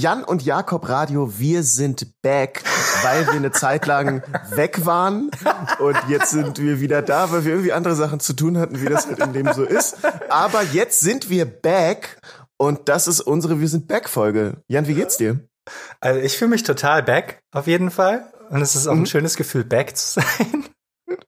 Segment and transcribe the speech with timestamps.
[0.00, 2.62] Jan und Jakob Radio, wir sind back,
[3.02, 5.30] weil wir eine Zeit lang weg waren
[5.78, 8.86] und jetzt sind wir wieder da, weil wir irgendwie andere Sachen zu tun hatten, wie
[8.86, 9.98] das halt im Leben so ist.
[10.30, 12.18] Aber jetzt sind wir back
[12.56, 14.62] und das ist unsere Wir sind back Folge.
[14.68, 15.40] Jan, wie geht's dir?
[16.00, 18.32] Also ich fühle mich total back, auf jeden Fall.
[18.48, 19.02] Und es ist auch mhm.
[19.02, 20.64] ein schönes Gefühl, back zu sein.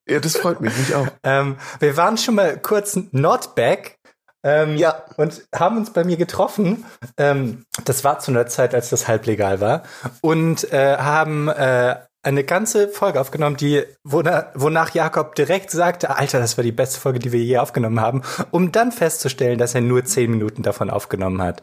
[0.08, 1.08] Ja, das freut mich, mich auch.
[1.24, 3.98] Ähm, wir waren schon mal kurz not back,
[4.44, 5.04] ähm, ja.
[5.16, 6.84] Und haben uns bei mir getroffen.
[7.16, 9.82] Ähm, das war zu einer Zeit, als das halblegal war.
[10.20, 16.56] Und äh, haben äh, eine ganze Folge aufgenommen, die wonach, Jakob direkt sagte, Alter, das
[16.56, 20.04] war die beste Folge, die wir je aufgenommen haben, um dann festzustellen, dass er nur
[20.04, 21.62] zehn Minuten davon aufgenommen hat.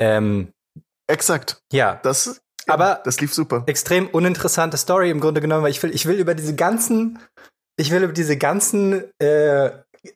[0.00, 0.52] Ähm,
[1.06, 1.62] Exakt.
[1.72, 2.00] Ja.
[2.02, 3.64] Das, ja, aber das lief super.
[3.66, 7.18] Extrem uninteressante Story im Grunde genommen, weil ich will, ich will über diese ganzen,
[7.76, 9.70] ich will über diese ganzen äh,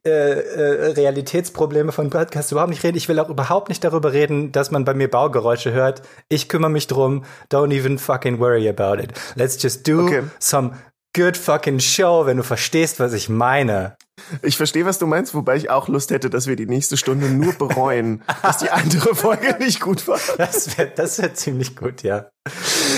[0.04, 2.96] äh, äh, Realitätsprobleme von Podcasts überhaupt nicht reden.
[2.96, 6.02] Ich will auch überhaupt nicht darüber reden, dass man bei mir Baugeräusche hört.
[6.28, 7.24] Ich kümmere mich drum.
[7.52, 9.12] Don't even fucking worry about it.
[9.36, 10.23] Let's just do okay.
[10.40, 10.73] some
[11.16, 13.96] good fucking show, wenn du verstehst, was ich meine.
[14.42, 17.28] Ich verstehe, was du meinst, wobei ich auch Lust hätte, dass wir die nächste Stunde
[17.30, 20.20] nur bereuen, dass die andere Folge nicht gut war.
[20.36, 22.26] Das wäre das wär ziemlich gut, ja.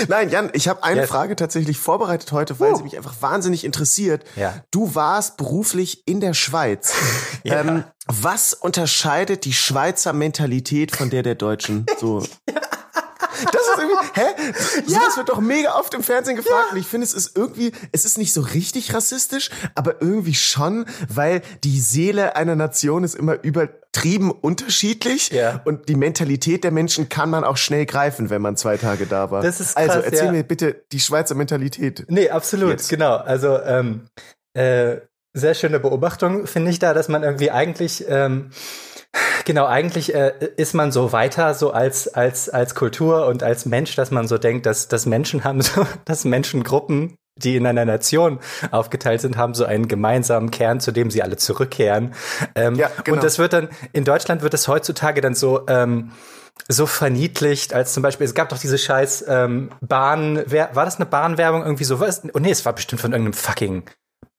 [0.09, 1.09] Nein, Jan, ich habe eine yes.
[1.09, 2.75] Frage tatsächlich vorbereitet heute, weil uh.
[2.75, 4.25] sie mich einfach wahnsinnig interessiert.
[4.35, 4.63] Ja.
[4.71, 6.93] Du warst beruflich in der Schweiz.
[7.43, 7.61] ja.
[7.61, 11.85] ähm, was unterscheidet die Schweizer Mentalität von der der Deutschen?
[11.99, 12.19] So.
[12.49, 12.61] ja.
[13.19, 14.83] Das ist irgendwie, hä?
[14.87, 14.99] Ja.
[15.05, 16.67] Das wird doch mega oft im Fernsehen gefragt.
[16.67, 16.71] Ja.
[16.71, 20.85] Und ich finde, es ist irgendwie, es ist nicht so richtig rassistisch, aber irgendwie schon,
[21.09, 25.29] weil die Seele einer Nation ist immer übertrieben unterschiedlich.
[25.31, 25.61] Ja.
[25.65, 29.31] Und die Mentalität der Menschen kann man auch schnell greifen, wenn man zwei Tage da
[29.31, 29.41] war.
[29.41, 30.31] Das ist also, krass, Also erzähl ja.
[30.31, 32.05] mir bitte die Schweizer Mentalität.
[32.07, 32.89] Nee, absolut, Jetzt.
[32.89, 33.15] genau.
[33.15, 34.05] Also, ähm,
[34.53, 34.97] äh,
[35.33, 38.49] sehr schöne Beobachtung finde ich da, dass man irgendwie eigentlich ähm,
[39.45, 43.95] Genau, eigentlich äh, ist man so weiter so als als als Kultur und als Mensch,
[43.95, 48.39] dass man so denkt, dass dass Menschen haben so, dass Menschengruppen, die in einer Nation
[48.71, 52.13] aufgeteilt sind, haben so einen gemeinsamen Kern, zu dem sie alle zurückkehren.
[52.55, 53.17] Ähm, ja, genau.
[53.17, 56.11] Und das wird dann in Deutschland wird es heutzutage dann so ähm,
[56.67, 60.97] so verniedlicht, als zum Beispiel, es gab doch diese scheiß ähm, Bahn, wer, war das
[60.97, 61.99] eine Bahnwerbung irgendwie so?
[61.99, 62.21] Was?
[62.33, 63.83] Oh nee, es war bestimmt von irgendeinem fucking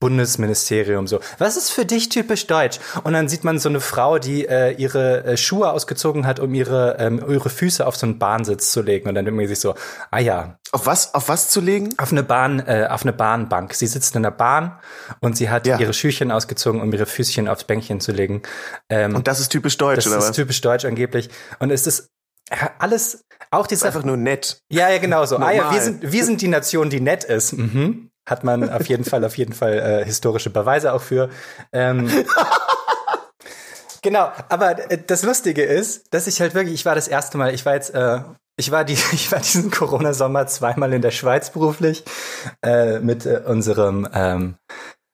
[0.01, 1.21] Bundesministerium so.
[1.39, 2.81] Was ist für dich typisch deutsch?
[3.05, 6.55] Und dann sieht man so eine Frau, die äh, ihre äh, Schuhe ausgezogen hat, um
[6.55, 9.75] ihre ähm, ihre Füße auf so einen Bahnsitz zu legen und dann irgendwie sich so,
[10.11, 10.59] ah ja.
[10.73, 11.91] Auf was auf was zu legen?
[11.99, 13.75] Auf eine Bahn äh, auf eine Bahnbank.
[13.75, 14.79] Sie sitzt in der Bahn
[15.21, 15.79] und sie hat ja.
[15.79, 18.43] ihre Schüchchen ausgezogen, um ihre Füßchen aufs Bänkchen zu legen.
[18.89, 20.25] Ähm, und das ist typisch deutsch das oder was?
[20.25, 22.09] Das ist typisch deutsch angeblich und es ist
[22.79, 24.61] alles auch diese einfach nur nett.
[24.71, 25.37] Ja, ja, genau so.
[25.37, 27.53] Ah ja, wir sind wir sind die Nation, die nett ist.
[27.53, 31.29] Mhm hat man auf jeden Fall, auf jeden Fall äh, historische Beweise auch für.
[31.73, 32.09] Ähm,
[34.03, 37.53] genau, aber äh, das Lustige ist, dass ich halt wirklich, ich war das erste Mal,
[37.53, 38.21] ich war jetzt, äh,
[38.57, 42.05] ich war die, ich war diesen Corona-Sommer zweimal in der Schweiz beruflich
[42.65, 44.55] äh, mit äh, unserem ähm,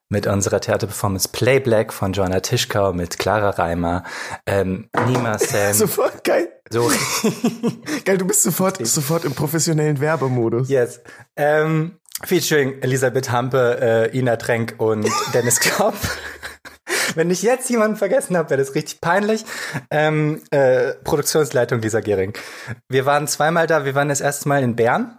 [0.09, 4.05] mit unserer Theaterperformance Play Black von Joanna Tischkau mit Clara Reimer,
[4.47, 5.73] ähm, Nima Sam.
[5.73, 6.49] Sofort geil.
[6.71, 6.91] So.
[8.05, 10.69] geil, du bist sofort, sofort im professionellen Werbemodus.
[10.69, 11.01] Yes.
[11.37, 13.79] Ähm, Featuring Elisabeth Hampe,
[14.13, 15.95] äh, Ina Trenk und Dennis Klopp.
[17.15, 19.45] Wenn ich jetzt jemanden vergessen habe, wäre das richtig peinlich.
[19.91, 22.33] Ähm, äh, Produktionsleitung Lisa Gehring.
[22.89, 23.85] Wir waren zweimal da.
[23.85, 25.19] Wir waren das erste Mal in Bern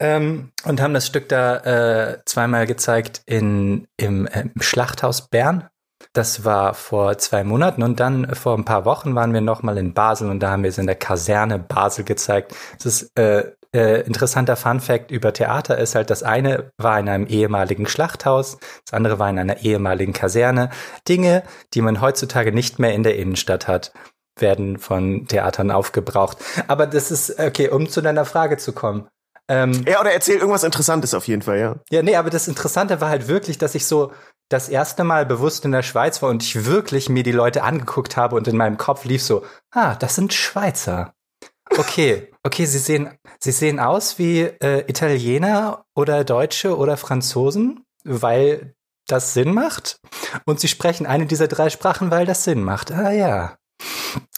[0.00, 1.56] ähm, und haben das Stück da
[2.12, 5.68] äh, zweimal gezeigt in, im, im Schlachthaus Bern.
[6.12, 9.94] Das war vor zwei Monaten und dann vor ein paar Wochen waren wir nochmal in
[9.94, 12.54] Basel und da haben wir es in der Kaserne Basel gezeigt.
[12.78, 17.08] Es ist äh, äh, interessanter Fun Fact über Theater ist halt, das eine war in
[17.08, 20.70] einem ehemaligen Schlachthaus, das andere war in einer ehemaligen Kaserne.
[21.08, 21.42] Dinge,
[21.74, 23.92] die man heutzutage nicht mehr in der Innenstadt hat,
[24.38, 26.38] werden von Theatern aufgebraucht.
[26.68, 29.08] Aber das ist, okay, um zu deiner Frage zu kommen.
[29.48, 31.76] Ähm, ja, oder erzähl irgendwas Interessantes auf jeden Fall, ja.
[31.90, 34.12] Ja, nee, aber das Interessante war halt wirklich, dass ich so
[34.48, 38.16] das erste Mal bewusst in der Schweiz war und ich wirklich mir die Leute angeguckt
[38.16, 41.14] habe und in meinem Kopf lief so, ah, das sind Schweizer.
[41.76, 48.74] Okay, okay, sie sehen, sie sehen aus wie äh, Italiener oder Deutsche oder Franzosen, weil
[49.06, 50.00] das Sinn macht.
[50.44, 52.92] Und sie sprechen eine dieser drei Sprachen, weil das Sinn macht.
[52.92, 53.56] Ah ja.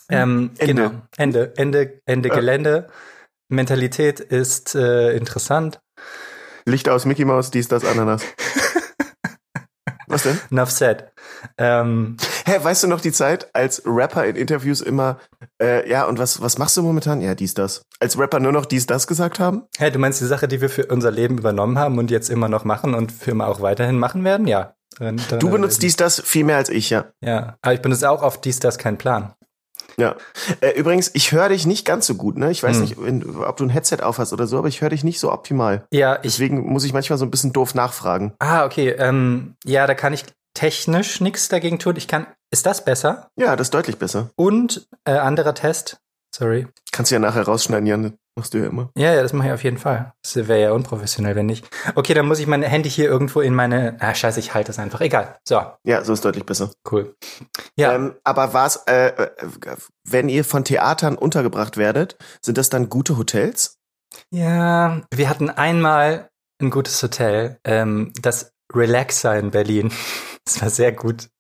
[0.09, 0.75] Ähm, Ende.
[0.75, 1.03] Genau.
[1.17, 2.35] Ende, Ende, Ende ja.
[2.35, 2.89] Gelände.
[3.49, 5.81] Mentalität ist äh, interessant.
[6.67, 8.25] Licht aus Mickey Mouse, dies, das, Ananas.
[10.15, 10.39] Was denn?
[10.51, 11.05] Enough said.
[11.59, 12.17] Ähm,
[12.47, 15.19] Hä, weißt du noch die Zeit, als Rapper in Interviews immer,
[15.61, 17.21] äh, ja, und was, was machst du momentan?
[17.21, 17.83] Ja, dies, das.
[18.01, 19.63] Als Rapper nur noch dies, das gesagt haben?
[19.79, 22.49] Hä, du meinst die Sache, die wir für unser Leben übernommen haben und jetzt immer
[22.49, 24.47] noch machen und für immer auch weiterhin machen werden?
[24.47, 24.75] Ja.
[24.99, 27.07] Dann, dann du benutzt dies, das viel mehr als ich, ja.
[27.21, 29.35] Ja, aber ich benutze auch auf dies, das kein Plan.
[29.99, 30.17] Ja.
[30.61, 32.51] Äh, übrigens, ich höre dich nicht ganz so gut, ne?
[32.51, 32.83] Ich weiß hm.
[32.83, 35.33] nicht, wenn, ob du ein Headset aufhast oder so, aber ich höre dich nicht so
[35.33, 35.87] optimal.
[35.91, 38.33] Ja, ich, Deswegen muss ich manchmal so ein bisschen doof nachfragen.
[38.39, 38.91] Ah, okay.
[38.91, 40.25] Ähm, ja, da kann ich
[40.55, 41.97] technisch nichts dagegen tun.
[41.97, 42.27] Ich kann.
[42.51, 43.29] Ist das besser?
[43.37, 44.31] Ja, das ist deutlich besser.
[44.37, 45.99] Und äh, anderer Test.
[46.35, 46.67] Sorry.
[46.93, 48.19] Kannst du ja nachher rausschneiden, Jan.
[48.37, 48.91] Machst du ja immer.
[48.97, 50.13] Ja, ja, das mache ich auf jeden Fall.
[50.23, 51.69] Das wäre ja unprofessionell, wenn nicht.
[51.95, 53.97] Okay, dann muss ich mein Handy hier irgendwo in meine.
[54.01, 55.01] Ah, scheiße, ich halte es einfach.
[55.01, 55.39] Egal.
[55.47, 55.63] So.
[55.85, 56.71] Ja, so ist deutlich besser.
[56.91, 57.15] Cool.
[57.77, 57.95] Ja.
[57.95, 59.31] Ähm, aber was, äh, äh,
[60.03, 63.79] wenn ihr von Theatern untergebracht werdet, sind das dann gute Hotels?
[64.33, 66.29] Ja, wir hatten einmal
[66.61, 69.93] ein gutes Hotel, ähm, das Relaxer in Berlin.
[70.47, 71.31] Das war sehr gut,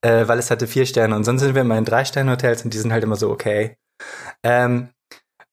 [0.00, 2.64] äh, weil es hatte vier Sterne und sonst sind wir immer in drei Sterne Hotels
[2.64, 3.76] und die sind halt immer so okay.
[4.42, 4.88] Ähm,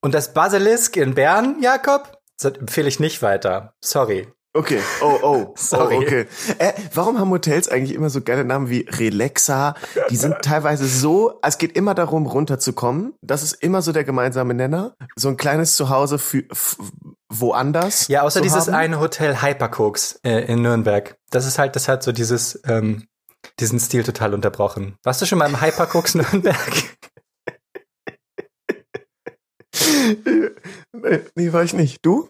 [0.06, 3.74] und das Basilisk in Bern, Jakob, das empfehle ich nicht weiter.
[3.82, 4.28] Sorry.
[4.54, 5.98] Okay, oh, oh, Sorry.
[5.98, 6.28] oh okay.
[6.60, 9.74] Äh, warum haben Hotels eigentlich immer so geile Namen wie Relaxa?
[10.12, 13.16] Die sind teilweise so, es geht immer darum, runterzukommen.
[13.24, 14.96] Das ist immer so der gemeinsame Nenner.
[15.16, 16.44] So ein kleines Zuhause für
[17.28, 18.08] woanders.
[18.08, 18.76] Ja, außer dieses haben.
[18.76, 21.18] eine Hotel Hypercooks äh, in Nürnberg.
[21.32, 23.08] Das ist halt, das hat so dieses, ähm,
[23.60, 24.98] diesen Stil total unterbrochen.
[25.04, 26.74] Warst du schon mal im Hypercooks Nürnberg?
[31.36, 32.06] Nee, war ich nicht.
[32.06, 32.28] Du?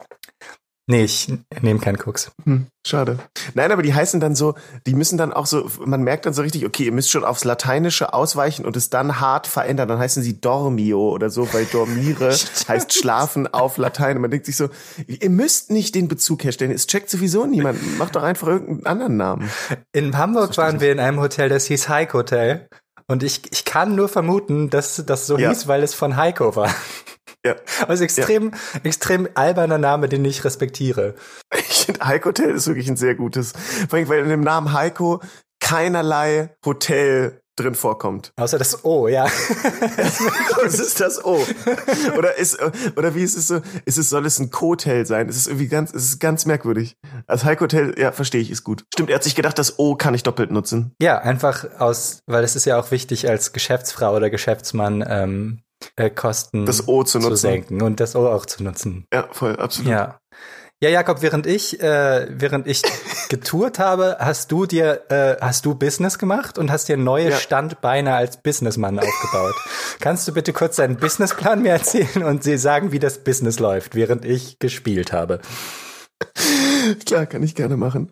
[0.87, 2.31] Nee, ich nehme keinen Koks.
[2.43, 3.17] Hm, schade.
[3.55, 4.53] Nein, aber die heißen dann so,
[4.85, 7.43] die müssen dann auch so, man merkt dann so richtig, okay, ihr müsst schon aufs
[7.43, 9.87] Lateinische ausweichen und es dann hart verändern.
[9.87, 12.37] Dann heißen sie Dormio oder so, weil Dormire
[12.67, 14.17] heißt schlafen auf Latein.
[14.17, 14.69] Und man denkt sich so,
[15.07, 16.69] ihr müsst nicht den Bezug herstellen.
[16.69, 17.97] Es checkt sowieso niemand.
[17.97, 19.49] Macht doch einfach irgendeinen anderen Namen.
[19.91, 22.67] In Hamburg waren wir in einem Hotel, das hieß Hike Hotel.
[23.07, 25.49] Und ich, ich kann nur vermuten, dass das so ja.
[25.49, 26.69] hieß, weil es von Heiko war.
[27.45, 27.55] Ja.
[27.87, 28.79] Also extrem, ja.
[28.83, 31.13] extrem alberner Name, den ich respektiere.
[31.53, 33.53] Ich finde Heiko Hotel ist wirklich ein sehr gutes.
[33.87, 35.21] Vor allem, weil in dem Namen Heiko
[35.59, 38.33] keinerlei Hotel drin vorkommt.
[38.35, 39.25] Außer das O, ja.
[40.61, 41.45] das ist das O.
[42.17, 42.57] Oder ist
[42.95, 43.61] oder wie ist es so?
[43.85, 45.29] Ist es soll es ein Hotel sein?
[45.29, 46.97] Es ist irgendwie ganz es ist ganz merkwürdig.
[47.27, 48.85] Also Heiko Hotel, ja, verstehe ich, ist gut.
[48.93, 50.93] Stimmt, er hat sich gedacht, das O kann ich doppelt nutzen.
[50.99, 55.61] Ja, einfach aus, weil es ist ja auch wichtig als Geschäftsfrau oder Geschäftsmann ähm,
[55.95, 59.05] äh, Kosten das o zu, zu senken und das O auch zu nutzen.
[59.13, 59.91] Ja, voll, absolut.
[59.91, 60.19] Ja.
[60.83, 62.81] Ja, Jakob, während ich, äh, während ich
[63.29, 67.37] getourt habe, hast du dir, äh, hast du Business gemacht und hast dir neue ja.
[67.37, 69.55] Standbeine als Businessmann aufgebaut.
[70.01, 73.95] Kannst du bitte kurz deinen Businessplan mir erzählen und sie sagen, wie das Business läuft,
[73.95, 75.39] während ich gespielt habe?
[77.05, 78.11] Klar, kann ich gerne machen.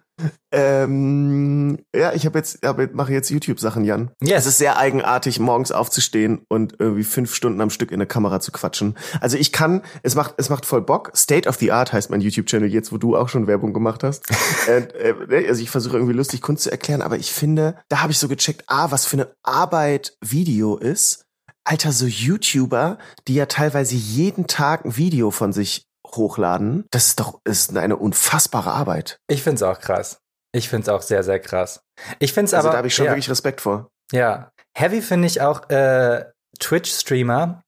[0.51, 4.11] Ähm, ja, ich habe jetzt, hab, mache jetzt YouTube-Sachen, Jan.
[4.21, 4.41] Yes.
[4.41, 8.39] Es ist sehr eigenartig, morgens aufzustehen und irgendwie fünf Stunden am Stück in der Kamera
[8.39, 8.95] zu quatschen.
[9.19, 11.11] Also ich kann, es macht, es macht voll Bock.
[11.15, 14.25] State of the Art heißt mein YouTube-Channel jetzt, wo du auch schon Werbung gemacht hast.
[14.67, 18.11] äh, äh, also ich versuche irgendwie lustig Kunst zu erklären, aber ich finde, da habe
[18.11, 21.25] ich so gecheckt, ah, was für eine Arbeit Video ist.
[21.63, 26.85] Alter, so YouTuber, die ja teilweise jeden Tag ein Video von sich hochladen.
[26.91, 29.19] Das ist doch ist eine unfassbare Arbeit.
[29.27, 30.19] Ich find's auch krass.
[30.51, 31.81] Ich find's auch sehr, sehr krass.
[32.19, 32.73] Ich find's also aber.
[32.73, 33.89] Da habe ich schon ja, wirklich Respekt vor.
[34.11, 34.51] Ja.
[34.77, 36.25] Heavy finde ich auch äh,
[36.59, 37.61] Twitch-Streamer,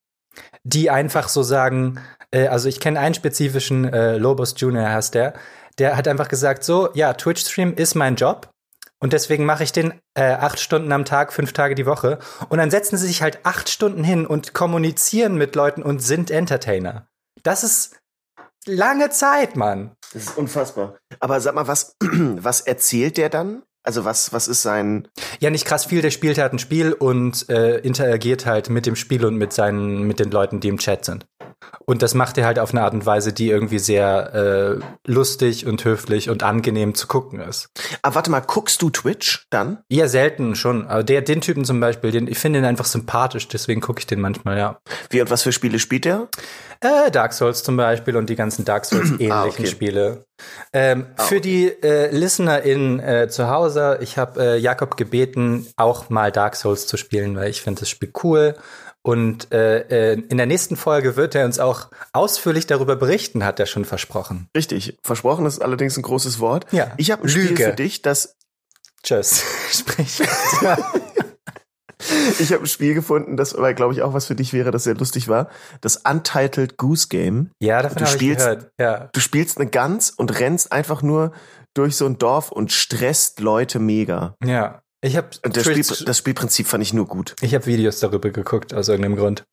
[0.63, 1.99] die einfach so sagen,
[2.31, 5.33] äh, also ich kenne einen spezifischen äh, Lobos Junior heißt der,
[5.77, 8.49] der hat einfach gesagt, so, ja, Twitch-Stream ist mein Job.
[8.99, 12.17] Und deswegen mache ich den äh, acht Stunden am Tag, fünf Tage die Woche.
[12.49, 16.31] Und dann setzen sie sich halt acht Stunden hin und kommunizieren mit Leuten und sind
[16.31, 17.07] Entertainer.
[17.43, 17.97] Das ist,
[18.65, 19.91] lange Zeit, Mann.
[20.13, 20.97] Das ist unfassbar.
[21.19, 23.63] Aber sag mal, was, was erzählt der dann?
[23.83, 25.07] Also was, was ist sein?
[25.39, 26.01] Ja, nicht krass viel.
[26.01, 30.03] Der spielt halt ein Spiel und äh, interagiert halt mit dem Spiel und mit seinen,
[30.07, 31.27] mit den Leuten, die im Chat sind.
[31.85, 35.67] Und das macht er halt auf eine Art und Weise, die irgendwie sehr äh, lustig
[35.67, 37.69] und höflich und angenehm zu gucken ist.
[38.01, 39.79] Aber warte mal, guckst du Twitch dann?
[39.89, 40.87] Ja, selten schon.
[40.87, 44.07] Aber der, den Typen zum Beispiel, den, ich finde ihn einfach sympathisch, deswegen gucke ich
[44.07, 44.79] den manchmal, ja.
[45.11, 46.27] Wie und was für Spiele spielt er?
[46.81, 49.67] Äh, Dark Souls zum Beispiel und die ganzen Dark Souls-ähnlichen ah, okay.
[49.67, 50.25] Spiele.
[50.73, 51.41] Ähm, ah, für okay.
[51.41, 56.87] die äh, ListenerInnen äh, zu Hause, ich habe äh, Jakob gebeten, auch mal Dark Souls
[56.87, 58.55] zu spielen, weil ich finde das Spiel cool.
[59.05, 63.59] Und äh, äh, in der nächsten Folge wird er uns auch ausführlich darüber berichten, hat
[63.59, 64.49] er schon versprochen.
[64.57, 64.97] Richtig.
[65.03, 66.65] Versprochen ist allerdings ein großes Wort.
[66.71, 66.91] Ja.
[66.97, 67.53] Ich habe ein Lüge.
[67.53, 68.35] Spiel für dich, das.
[69.03, 69.43] Tschüss.
[69.71, 70.21] Sprich.
[72.39, 74.85] ich habe ein Spiel gefunden, das aber, glaube ich, auch was für dich wäre, das
[74.85, 75.49] sehr lustig war.
[75.81, 77.51] Das Untitled Goose Game.
[77.59, 78.71] Ja, davon habe ich gehört.
[78.79, 79.09] Ja.
[79.13, 81.31] Du spielst eine Gans und rennst einfach nur
[81.75, 84.33] durch so ein Dorf und stresst Leute mega.
[84.43, 84.81] Ja.
[85.05, 87.35] Ich habe das, Spiel, das Spielprinzip fand ich nur gut.
[87.41, 89.43] Ich habe Videos darüber geguckt aus irgendeinem Grund.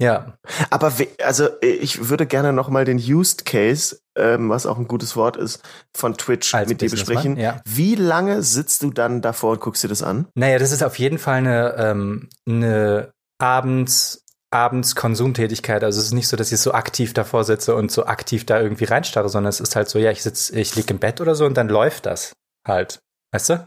[0.00, 0.38] Ja.
[0.70, 0.92] Aber
[1.22, 5.36] also ich würde gerne noch mal den Used Case, ähm, was auch ein gutes Wort
[5.36, 5.60] ist,
[5.94, 7.36] von Twitch Als mit dir besprechen.
[7.36, 7.60] Ja.
[7.66, 10.26] Wie lange sitzt du dann davor und guckst dir das an?
[10.34, 15.82] Naja, das ist auf jeden Fall eine, ähm, eine abends abends Konsumtätigkeit.
[15.82, 18.60] Also es ist nicht so, dass ich so aktiv davor sitze und so aktiv da
[18.60, 21.34] irgendwie reinstarre, sondern es ist halt so, ja, ich sitze, ich lieg im Bett oder
[21.34, 22.32] so und dann läuft das
[22.66, 23.00] halt.
[23.32, 23.66] Weißt du?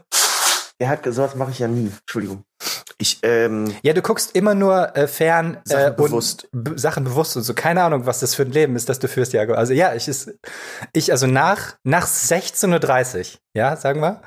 [0.78, 1.90] Er hat gesagt, das mache ich ja nie.
[2.00, 2.44] Entschuldigung.
[2.98, 6.48] Ich, ähm, Ja, du guckst immer nur äh, fern Sachen äh, und bewusst.
[6.52, 7.54] be Sachen bewusst und so.
[7.54, 9.54] Keine Ahnung, was das für ein Leben ist, das du führst, Jago.
[9.54, 10.34] Also ja, ich ist,
[10.92, 14.20] ich also nach nach 16:30 Uhr, ja, sagen wir,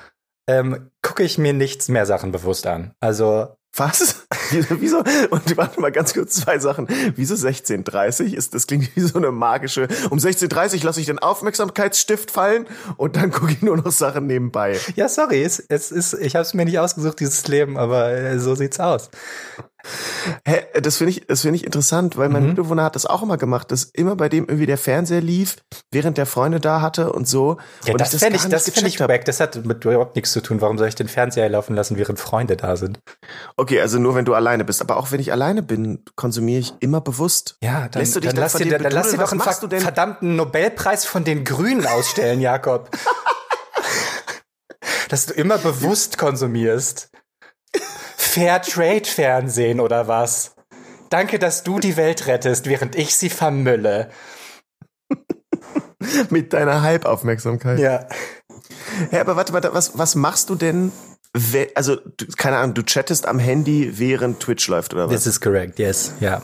[0.47, 2.93] ähm, gucke ich mir nichts mehr Sachen bewusst an.
[2.99, 4.27] Also was?
[4.69, 4.99] Wieso?
[5.29, 6.87] Und warte mal ganz kurz zwei Sachen.
[7.15, 12.31] Wieso 16.30 ist, das klingt wie so eine magische, um 16.30 lasse ich den Aufmerksamkeitsstift
[12.31, 14.77] fallen und dann gucke ich nur noch Sachen nebenbei.
[14.95, 18.39] ja, sorry, es, es ist, ich habe es mir nicht ausgesucht dieses Leben, aber äh,
[18.39, 19.09] so sieht's aus.
[20.47, 22.47] Hä, das finde ich, das finde ich interessant, weil mein Mhm.
[22.49, 25.57] Mitbewohner hat das auch immer gemacht, dass immer bei dem irgendwie der Fernseher lief,
[25.91, 27.57] während der Freunde da hatte und so.
[27.85, 29.25] Ja, und das fände ich, das fänd ich wack.
[29.25, 30.61] Das hat mit überhaupt nichts zu tun.
[30.61, 32.99] Warum soll ich den Fernseher laufen lassen, während Freunde da sind?
[33.57, 34.81] Okay, also nur wenn du alleine bist.
[34.81, 37.57] Aber auch wenn ich alleine bin, konsumiere ich immer bewusst.
[37.63, 39.53] Ja, dann, Lässt du dich dann dann lass dir, dann lass dir doch einen ver
[39.53, 42.89] verdammten Nobelpreis von den Grünen ausstellen, Jakob.
[45.09, 47.09] Dass du immer bewusst konsumierst.
[48.31, 50.55] Fair Trade Fernsehen oder was?
[51.09, 54.09] Danke, dass du die Welt rettest, während ich sie vermülle.
[56.29, 57.77] Mit deiner Halbaufmerksamkeit.
[57.77, 58.07] Ja.
[59.11, 60.93] Ja, aber warte, warte, was, was machst du denn?
[61.75, 65.13] Also, du, keine Ahnung, du chattest am Handy, während Twitch läuft, oder was?
[65.13, 66.41] This is correct, yes, ja.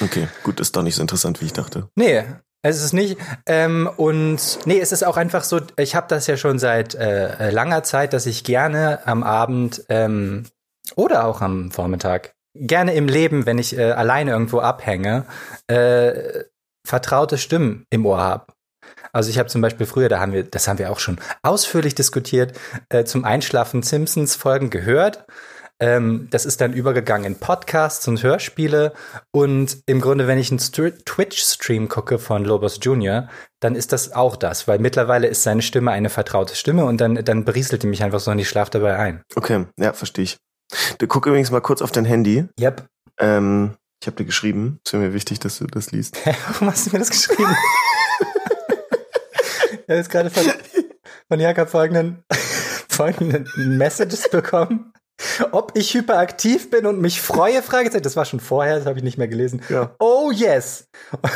[0.00, 1.88] Okay, gut, ist doch nicht so interessant, wie ich dachte.
[1.94, 2.24] Nee,
[2.62, 3.18] es ist nicht.
[3.46, 7.50] Ähm, und nee, es ist auch einfach so, ich habe das ja schon seit äh,
[7.50, 10.46] langer Zeit, dass ich gerne am Abend ähm,
[10.96, 15.26] oder auch am Vormittag, gerne im Leben, wenn ich äh, alleine irgendwo abhänge,
[15.66, 16.44] äh,
[16.86, 18.46] vertraute Stimmen im Ohr habe.
[19.12, 21.94] Also ich habe zum Beispiel früher, da haben wir, das haben wir auch schon ausführlich
[21.94, 25.24] diskutiert, äh, zum Einschlafen Simpsons Folgen gehört.
[25.80, 28.92] Ähm, das ist dann übergegangen in Podcasts und Hörspiele.
[29.32, 33.28] Und im Grunde, wenn ich einen Str- Twitch-Stream gucke von Lobos Jr.,
[33.60, 37.24] dann ist das auch das, weil mittlerweile ist seine Stimme eine vertraute Stimme und dann,
[37.24, 39.22] dann berieselt die mich einfach so und ich schlafe dabei ein.
[39.34, 40.38] Okay, ja, verstehe ich.
[40.98, 42.46] Du guck übrigens mal kurz auf dein Handy.
[42.60, 42.86] Yep.
[43.18, 44.80] Ähm, ich habe dir geschrieben.
[44.84, 46.18] Es wäre mir wichtig, dass du das liest.
[46.48, 47.56] Warum hast du mir das geschrieben?
[49.72, 50.44] ich habe jetzt gerade von,
[51.28, 52.24] von Jakob folgenden,
[52.88, 54.92] folgenden Messages bekommen.
[55.52, 58.02] Ob ich hyperaktiv bin und mich freue, Fragezeichen.
[58.02, 59.62] Das war schon vorher, das habe ich nicht mehr gelesen.
[59.68, 59.94] Ja.
[60.00, 60.88] Oh yes.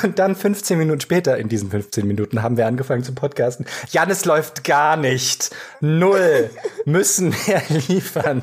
[0.03, 3.67] Und dann 15 Minuten später, in diesen 15 Minuten, haben wir angefangen zu podcasten.
[3.91, 5.51] Janis läuft gar nicht.
[5.81, 6.51] Null.
[6.87, 8.43] Müssen wir liefern.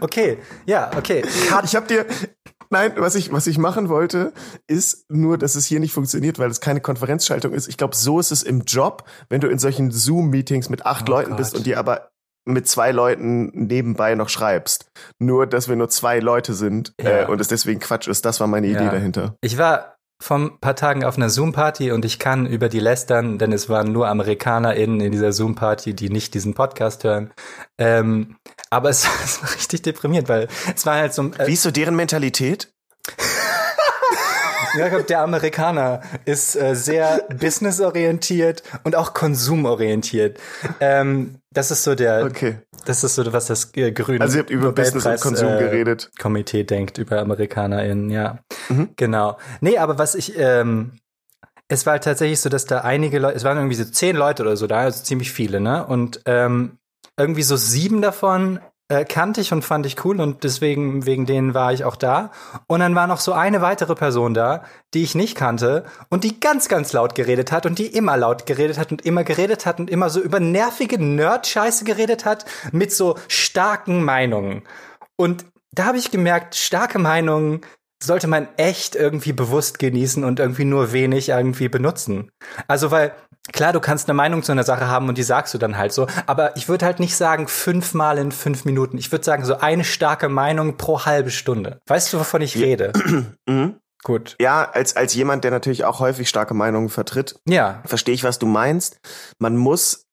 [0.00, 1.22] Okay, ja, okay.
[1.64, 2.06] Ich habe dir.
[2.72, 4.32] Nein, was ich, was ich machen wollte,
[4.68, 7.66] ist nur, dass es hier nicht funktioniert, weil es keine Konferenzschaltung ist.
[7.68, 11.12] Ich glaube, so ist es im Job, wenn du in solchen Zoom-Meetings mit acht Oh
[11.12, 11.38] Leuten Gott.
[11.38, 12.10] bist und dir aber
[12.46, 14.90] mit zwei Leuten nebenbei noch schreibst.
[15.18, 17.22] Nur, dass wir nur zwei Leute sind Ja.
[17.22, 18.24] äh, und es deswegen Quatsch ist.
[18.24, 18.90] Das war meine Idee Ja.
[18.90, 19.34] dahinter.
[19.42, 23.38] Ich war vor ein paar Tagen auf einer Zoom-Party und ich kann über die lästern,
[23.38, 27.32] denn es waren nur AmerikanerInnen in dieser Zoom-Party, die nicht diesen Podcast hören.
[27.78, 28.36] Ähm,
[28.68, 31.70] aber es, es war richtig deprimierend, weil es war halt so, äh, Wie ist so
[31.70, 32.70] deren Mentalität?
[34.76, 40.38] Jakob, der Amerikaner ist äh, sehr businessorientiert und auch konsumorientiert.
[40.80, 42.58] Ähm, das ist so der, Okay.
[42.84, 45.58] das ist so, was das äh, grüne Also ihr habt über Business und Konsum äh,
[45.58, 46.10] geredet.
[46.18, 48.38] Komitee denkt über AmerikanerInnen, ja.
[48.68, 48.90] Mhm.
[48.96, 49.36] Genau.
[49.60, 50.92] Nee, aber was ich, ähm,
[51.68, 54.42] es war halt tatsächlich so, dass da einige Leute, es waren irgendwie so zehn Leute
[54.42, 55.86] oder so da, also ziemlich viele, ne?
[55.86, 56.78] Und ähm,
[57.16, 61.54] irgendwie so sieben davon äh, kannte ich und fand ich cool und deswegen, wegen denen
[61.54, 62.32] war ich auch da.
[62.66, 66.40] Und dann war noch so eine weitere Person da, die ich nicht kannte und die
[66.40, 69.78] ganz, ganz laut geredet hat und die immer laut geredet hat und immer geredet hat
[69.78, 74.64] und immer so über nervige Nerd-Scheiße geredet hat mit so starken Meinungen.
[75.16, 77.60] Und da habe ich gemerkt, starke Meinungen
[78.02, 82.32] sollte man echt irgendwie bewusst genießen und irgendwie nur wenig irgendwie benutzen.
[82.66, 83.12] Also weil
[83.52, 85.92] klar, du kannst eine Meinung zu einer Sache haben und die sagst du dann halt
[85.92, 88.98] so, aber ich würde halt nicht sagen fünfmal in fünf Minuten.
[88.98, 91.80] Ich würde sagen so eine starke Meinung pro halbe Stunde.
[91.86, 92.92] Weißt du, wovon ich rede?
[93.46, 93.76] Mhm.
[94.02, 94.36] Gut.
[94.40, 97.82] Ja, als, als jemand, der natürlich auch häufig starke Meinungen vertritt, Ja.
[97.84, 98.98] verstehe ich, was du meinst.
[99.38, 100.06] Man muss,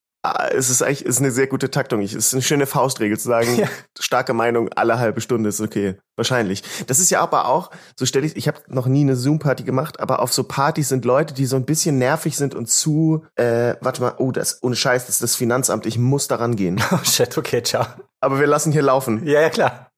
[0.51, 2.01] es ist eigentlich, es ist eine sehr gute Taktung.
[2.01, 3.67] Es ist eine schöne Faustregel zu sagen, Ja.
[3.99, 5.95] starke Meinung alle halbe Stunde ist okay.
[6.15, 6.63] Wahrscheinlich.
[6.87, 9.99] Das ist ja aber auch, so stelle ich, ich habe noch nie eine Zoom-Party gemacht,
[9.99, 13.75] aber auf so Partys sind Leute, die so ein bisschen nervig sind und zu, äh,
[13.81, 16.81] warte mal, oh, das, ohne Scheiß, das ist das Finanzamt, ich muss daran gehen.
[16.91, 17.85] Oh shit, okay, ciao.
[18.21, 19.25] Aber wir lassen hier laufen.
[19.27, 19.91] Ja, ja, klar.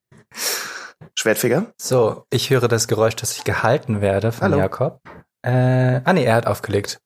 [1.15, 1.67] Schwertfinger?
[1.81, 4.57] So, ich höre das Geräusch, dass ich gehalten werde von Hallo.
[4.57, 5.01] Jakob.
[5.41, 6.99] Äh, ah nee, er hat aufgelegt.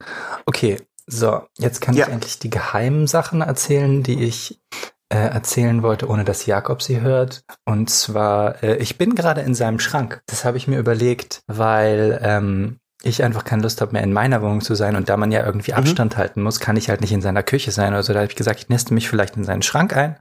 [0.45, 0.77] Okay,
[1.07, 2.07] so, jetzt kann Ja.
[2.07, 4.61] ich endlich die geheimen Sachen erzählen, die ich
[5.09, 7.43] äh, erzählen wollte, ohne dass Jakob sie hört.
[7.65, 10.21] Und zwar, äh, ich bin gerade in seinem Schrank.
[10.25, 14.41] Das habe ich mir überlegt, weil ähm, ich einfach keine Lust habe mehr in meiner
[14.41, 15.77] Wohnung zu sein und da man ja irgendwie mhm.
[15.77, 17.93] Abstand halten muss, kann ich halt nicht in seiner Küche sein.
[17.93, 20.15] Also da habe ich gesagt, ich neste mich vielleicht in seinen Schrank ein.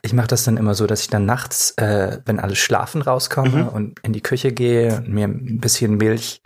[0.00, 3.64] Ich mache das dann immer so, dass ich dann nachts, äh, wenn alle schlafen, rauskomme
[3.64, 3.68] mhm.
[3.68, 6.40] und in die Küche gehe und mir ein bisschen Milch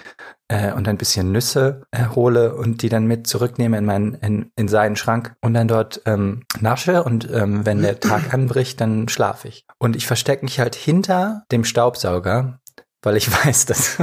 [0.49, 4.51] äh, und ein bisschen Nüsse äh, hole und die dann mit zurücknehme in meinen in,
[4.57, 9.09] in seinen Schrank und dann dort ähm, nasche und ähm, wenn der Tag anbricht, dann
[9.09, 9.65] schlafe ich.
[9.79, 12.61] Und ich verstecke mich halt hinter dem Staubsauger,
[13.03, 13.99] weil ich weiß, dass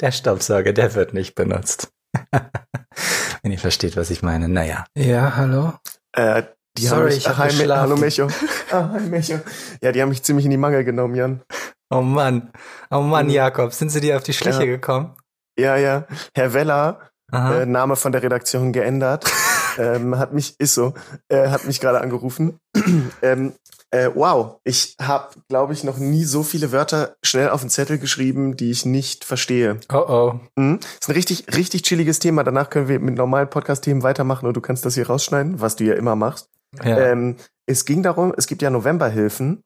[0.00, 1.92] der Staubsauger, der wird nicht benutzt.
[3.42, 4.48] Wenn ihr versteht, was ich meine.
[4.48, 4.86] Naja.
[4.96, 5.74] Ja, hallo?
[6.12, 6.44] Äh,
[6.76, 8.28] die Sorry, haben mich, ich hab hi, Hallo Mecho.
[8.70, 9.40] ah, hi Mecho.
[9.80, 11.42] Ja, die haben mich ziemlich in die Mangel genommen, Jan.
[11.90, 12.52] Oh Mann.
[12.90, 13.32] Oh Mann, mhm.
[13.32, 13.72] Jakob.
[13.72, 14.66] Sind sie dir auf die Schliche ja.
[14.66, 15.14] gekommen?
[15.58, 16.06] Ja, ja.
[16.34, 17.00] Herr Weller,
[17.32, 19.24] äh, Name von der Redaktion geändert,
[19.78, 20.94] ähm, hat mich, ist so,
[21.28, 22.58] äh, hat mich gerade angerufen.
[23.22, 23.54] ähm,
[23.96, 27.98] äh, wow, ich habe, glaube ich, noch nie so viele Wörter schnell auf den Zettel
[27.98, 29.80] geschrieben, die ich nicht verstehe.
[29.92, 30.40] Oh oh.
[30.56, 30.80] Mhm.
[31.00, 32.44] ist ein richtig, richtig chilliges Thema.
[32.44, 35.84] Danach können wir mit normalen Podcast-Themen weitermachen und du kannst das hier rausschneiden, was du
[35.84, 36.50] ja immer machst.
[36.84, 36.98] Ja.
[36.98, 37.36] Ähm,
[37.66, 39.62] es ging darum, es gibt ja Novemberhilfen.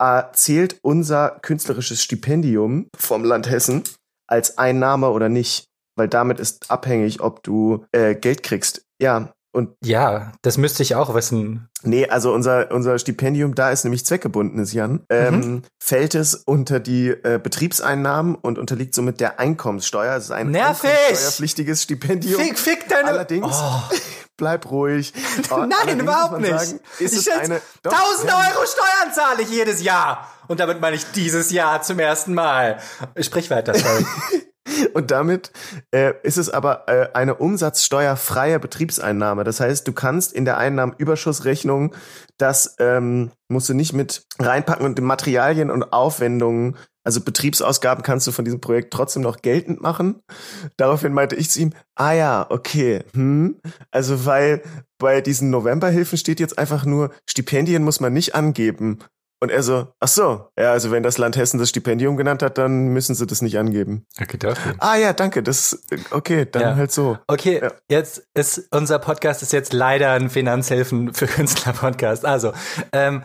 [0.00, 3.84] Äh, zählt unser künstlerisches Stipendium vom Land Hessen
[4.26, 5.68] als Einnahme oder nicht?
[5.96, 8.82] Weil damit ist abhängig, ob du äh, Geld kriegst.
[9.00, 11.68] Ja, und ja, das müsste ich auch wissen.
[11.82, 15.04] Nee, also unser, unser Stipendium, da ist nämlich zweckgebundenes, Jan.
[15.10, 15.62] Ähm, mhm.
[15.82, 20.14] Fällt es unter die äh, Betriebseinnahmen und unterliegt somit der Einkommenssteuer.
[20.14, 22.40] Es ist ein steuerpflichtiges Stipendium.
[22.40, 23.08] Fick, fick deine...
[23.08, 23.82] Allerdings, oh.
[24.36, 25.12] bleib ruhig.
[25.50, 26.56] Nein, überhaupt nicht.
[26.56, 30.30] Sagen, ich es eine, doch, 1000 Euro Steuern zahle ich jedes Jahr.
[30.46, 32.78] Und damit meine ich dieses Jahr zum ersten Mal.
[33.18, 34.06] Sprich weiter, sorry.
[34.94, 35.52] Und damit
[35.90, 39.44] äh, ist es aber äh, eine umsatzsteuerfreie Betriebseinnahme.
[39.44, 41.94] Das heißt, du kannst in der Einnahmenüberschussrechnung
[42.38, 48.32] das ähm, musst du nicht mit reinpacken und Materialien und Aufwendungen, also Betriebsausgaben kannst du
[48.32, 50.22] von diesem Projekt trotzdem noch geltend machen.
[50.76, 53.60] Daraufhin meinte ich zu ihm, ah ja, okay, hm,
[53.90, 54.62] also weil
[54.98, 58.98] bei diesen Novemberhilfen steht jetzt einfach nur, Stipendien muss man nicht angeben.
[59.40, 62.58] Und er so, ach so, ja, also wenn das Land Hessen das Stipendium genannt hat,
[62.58, 64.04] dann müssen sie das nicht angeben.
[64.20, 64.74] Okay, dafür.
[64.78, 66.76] Ah ja, danke, das, okay, dann ja.
[66.76, 67.18] halt so.
[67.28, 67.72] Okay, ja.
[67.88, 72.24] jetzt ist, unser Podcast ist jetzt leider ein Finanzhilfen für Künstler Podcast.
[72.24, 72.52] Also,
[72.92, 73.22] ähm,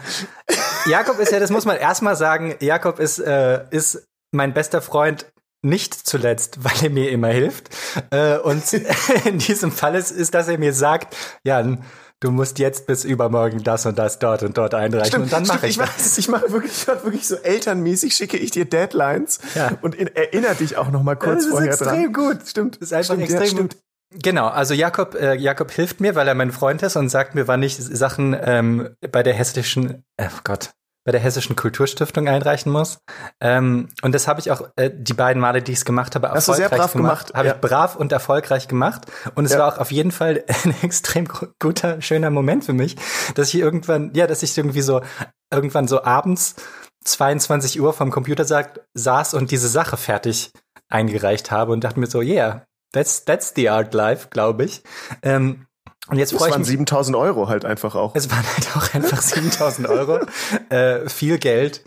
[0.85, 5.25] Jakob ist ja, das muss man erstmal sagen, Jakob ist, äh, ist mein bester Freund
[5.63, 7.69] nicht zuletzt, weil er mir immer hilft.
[8.11, 8.63] Äh, und
[9.25, 11.83] in diesem Fall ist, ist, dass er mir sagt, Jan,
[12.23, 15.47] du musst jetzt bis übermorgen das und das dort und dort einreichen stimmt, und dann
[15.47, 16.17] mache ich, ich das.
[16.17, 19.71] Ich mache wirklich, ich mach wirklich so elternmäßig schicke ich dir Deadlines ja.
[19.81, 21.79] und in, erinnere dich auch noch mal kurz vorher dran.
[21.79, 22.47] Das ist extrem gut.
[22.47, 22.75] Stimmt.
[22.81, 23.77] Das ist einfach stimmt, extrem ja, gut.
[24.21, 27.47] Genau, also Jakob, äh, Jakob hilft mir, weil er mein Freund ist und sagt mir,
[27.47, 30.71] wann ich Sachen ähm, bei der hessischen, oh Gott,
[31.05, 32.99] bei der Hessischen Kulturstiftung einreichen muss.
[33.41, 36.29] Ähm, und das habe ich auch äh, die beiden Male, die ich es gemacht habe,
[36.29, 36.93] Hast erfolgreich gemacht.
[36.93, 37.33] gemacht.
[37.33, 37.55] Habe ja.
[37.55, 39.05] ich brav und erfolgreich gemacht.
[39.35, 39.59] Und es ja.
[39.59, 41.27] war auch auf jeden Fall ein extrem
[41.59, 42.95] guter, schöner Moment für mich,
[43.35, 45.01] dass ich irgendwann, ja, dass ich irgendwie so
[45.51, 46.55] irgendwann so abends
[47.05, 50.51] 22 Uhr vom Computer sagt, saß und diese Sache fertig
[50.89, 54.83] eingereicht habe und dachte mir so, yeah, that's that's the art life, glaube ich.
[55.21, 55.65] Ähm,
[56.09, 56.67] und jetzt freue ich mich.
[56.67, 58.13] 7000 Euro halt einfach auch.
[58.13, 60.19] Es waren halt auch einfach 7000 Euro.
[60.69, 61.81] äh, viel Geld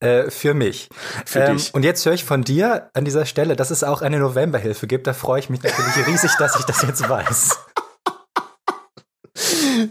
[0.00, 0.88] äh, für mich.
[1.24, 1.72] Für ähm, dich.
[1.72, 5.06] Und jetzt höre ich von dir an dieser Stelle, dass es auch eine Novemberhilfe gibt.
[5.06, 7.58] Da freue ich mich natürlich riesig, dass ich das jetzt weiß.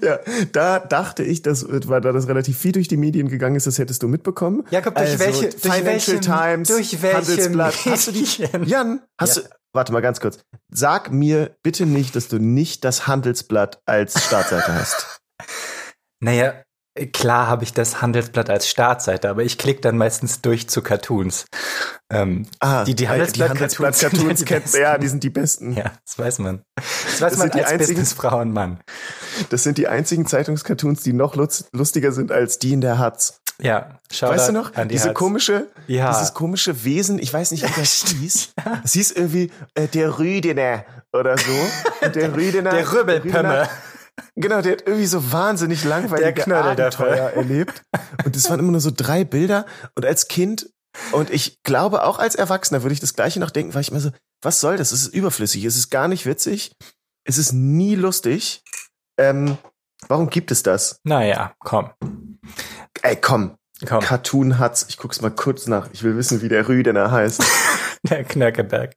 [0.02, 0.20] Ja,
[0.52, 3.78] da dachte ich, dass, weil da das relativ viel durch die Medien gegangen ist, das
[3.80, 4.64] hättest du mitbekommen.
[4.70, 7.86] Jakob, durch also, welche, durch Financial welche, Times, durch welche Handelsblatt.
[7.86, 8.26] Hast du die,
[8.66, 9.44] Jan, hast ja.
[9.44, 10.40] du, warte mal ganz kurz.
[10.72, 15.20] Sag mir bitte nicht, dass du nicht das Handelsblatt als Startseite hast.
[16.22, 16.66] Naja,
[17.14, 21.46] klar habe ich das Handelsblatt als Startseite, aber ich klicke dann meistens durch zu Cartoons.
[22.12, 25.74] Ähm, ah, die, die Handelsblatt-Cartoons Handelsblatt kennst ja, die sind die besten.
[25.74, 26.64] Ja, das weiß man.
[26.76, 28.80] Das weiß das man als einzigen, Businessfrau und Mann.
[29.50, 31.36] Das sind die einzigen Zeitungscartoons, die noch
[31.72, 33.40] lustiger sind als die in der Hatz.
[33.62, 34.72] Ja, schau Weißt du noch?
[34.72, 35.18] Die diese Herz.
[35.18, 36.12] komische, ja.
[36.12, 38.54] dieses komische Wesen, ich weiß nicht, wie das hieß.
[38.84, 41.52] Es hieß irgendwie äh, der Rüdener oder so.
[42.06, 42.72] Und der Rüdener.
[42.72, 43.70] der Rübbelpömme.
[44.36, 47.84] Genau, der hat irgendwie so wahnsinnig langweilige Abenteuer erlebt.
[48.26, 49.66] Und es waren immer nur so drei Bilder.
[49.96, 50.70] Und als Kind
[51.12, 54.00] und ich glaube auch als Erwachsener würde ich das Gleiche noch denken, weil ich immer
[54.00, 54.92] so, was soll das?
[54.92, 56.72] Es ist überflüssig, es ist gar nicht witzig,
[57.26, 58.64] es ist nie lustig.
[59.18, 59.58] Ähm,
[60.08, 61.00] warum gibt es das?
[61.04, 61.92] Naja, komm.
[63.02, 63.56] Ey, komm.
[63.86, 64.02] komm.
[64.02, 64.86] Cartoon hat's.
[64.90, 65.90] Ich guck's mal kurz nach.
[65.94, 67.44] Ich will wissen, wie der Rüdener heißt.
[68.04, 68.94] der Knöckeberg.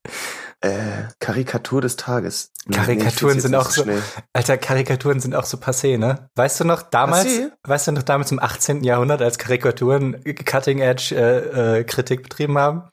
[0.61, 2.53] Äh, Karikatur des Tages.
[2.73, 4.01] Karikaturen sind auch so, schnell.
[4.33, 6.29] Alter, Karikaturen sind auch so passé, ne?
[6.37, 7.51] Weißt du noch damals, passé?
[7.67, 8.85] weißt du noch damals im 18.
[8.85, 12.85] Jahrhundert, als Karikaturen Cutting Edge äh, äh, Kritik betrieben haben?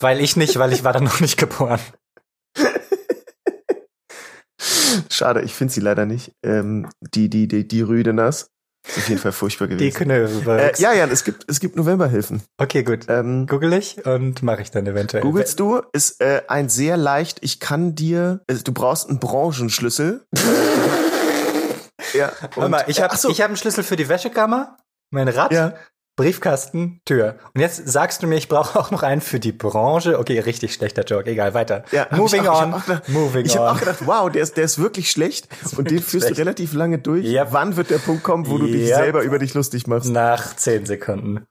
[0.00, 1.80] Weil ich nicht, weil ich war da noch nicht geboren.
[5.10, 6.32] Schade, ich finde sie leider nicht.
[6.42, 8.50] Ähm, die, die, die, die Rüdeners.
[8.86, 9.84] Ist auf jeden Fall furchtbar gewesen.
[9.84, 10.58] Die Knöbel.
[10.58, 12.42] Äh, ja, ja, es gibt, es gibt Novemberhilfen.
[12.58, 13.06] Okay, gut.
[13.08, 15.22] Ähm, Google ich und mache ich dann eventuell.
[15.22, 20.24] Googlest du, ist äh, ein sehr leicht, ich kann dir, also du brauchst einen Branchenschlüssel.
[22.14, 22.30] ja.
[22.54, 23.28] Warte mal, ich habe so.
[23.28, 24.76] ich hab einen Schlüssel für die Wäschekammer,
[25.10, 25.74] mein Rad, ja.
[26.16, 27.36] Briefkasten, Tür.
[27.54, 30.18] Und jetzt sagst du mir, ich brauche auch noch einen für die Branche.
[30.18, 31.30] Okay, richtig schlechter Joke.
[31.30, 31.84] Egal, weiter.
[31.92, 32.82] Ja, Moving auch, on.
[33.06, 35.48] Ich Moving ich habe auch gedacht, wow, der ist, der ist wirklich schlecht.
[35.64, 36.38] Ist und den führst schlecht.
[36.38, 37.26] du relativ lange durch.
[37.26, 37.48] Yep.
[37.50, 38.74] Wann wird der Punkt kommen, wo du yep.
[38.74, 40.10] dich selber über dich lustig machst?
[40.10, 41.44] Nach zehn Sekunden.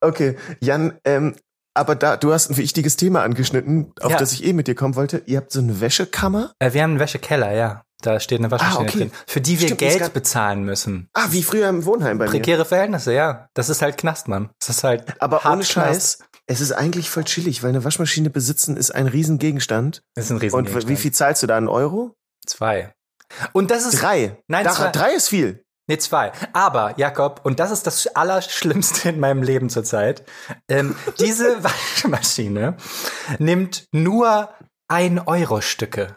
[0.00, 1.34] Okay, Jan, ähm,
[1.74, 4.16] aber da, du hast ein wichtiges Thema angeschnitten, auf ja.
[4.16, 5.22] das ich eh mit dir kommen wollte.
[5.26, 6.52] Ihr habt so eine Wäschekammer?
[6.58, 7.82] Äh, wir haben einen Wäschekeller, ja.
[8.06, 8.98] Da steht eine Waschmaschine ah, okay.
[8.98, 11.08] drin, für die wir Stimmt, Geld bezahlen müssen.
[11.12, 12.64] Ah, wie früher im Wohnheim bei Prekäre mir.
[12.64, 13.48] Verhältnisse, ja.
[13.54, 14.50] Das ist halt Knast, Mann.
[14.60, 18.76] Das ist halt Aber ohne Scheiß, es ist eigentlich voll chillig, weil eine Waschmaschine besitzen
[18.76, 20.04] ist ein Riesengegenstand.
[20.14, 20.84] Das ist ein Riesengegenstand.
[20.84, 21.56] Und wie viel zahlst du da?
[21.56, 22.14] Einen Euro?
[22.46, 22.92] Zwei.
[23.52, 24.00] Und das ist...
[24.00, 24.38] Drei?
[24.46, 24.90] Nein, da, zwei.
[24.92, 25.64] Drei ist viel.
[25.88, 26.30] Nee, zwei.
[26.52, 30.24] Aber, Jakob, und das ist das Allerschlimmste in meinem Leben zurzeit,
[30.68, 32.76] ähm, diese Waschmaschine
[33.40, 34.50] nimmt nur
[34.86, 36.16] ein Euro Stücke.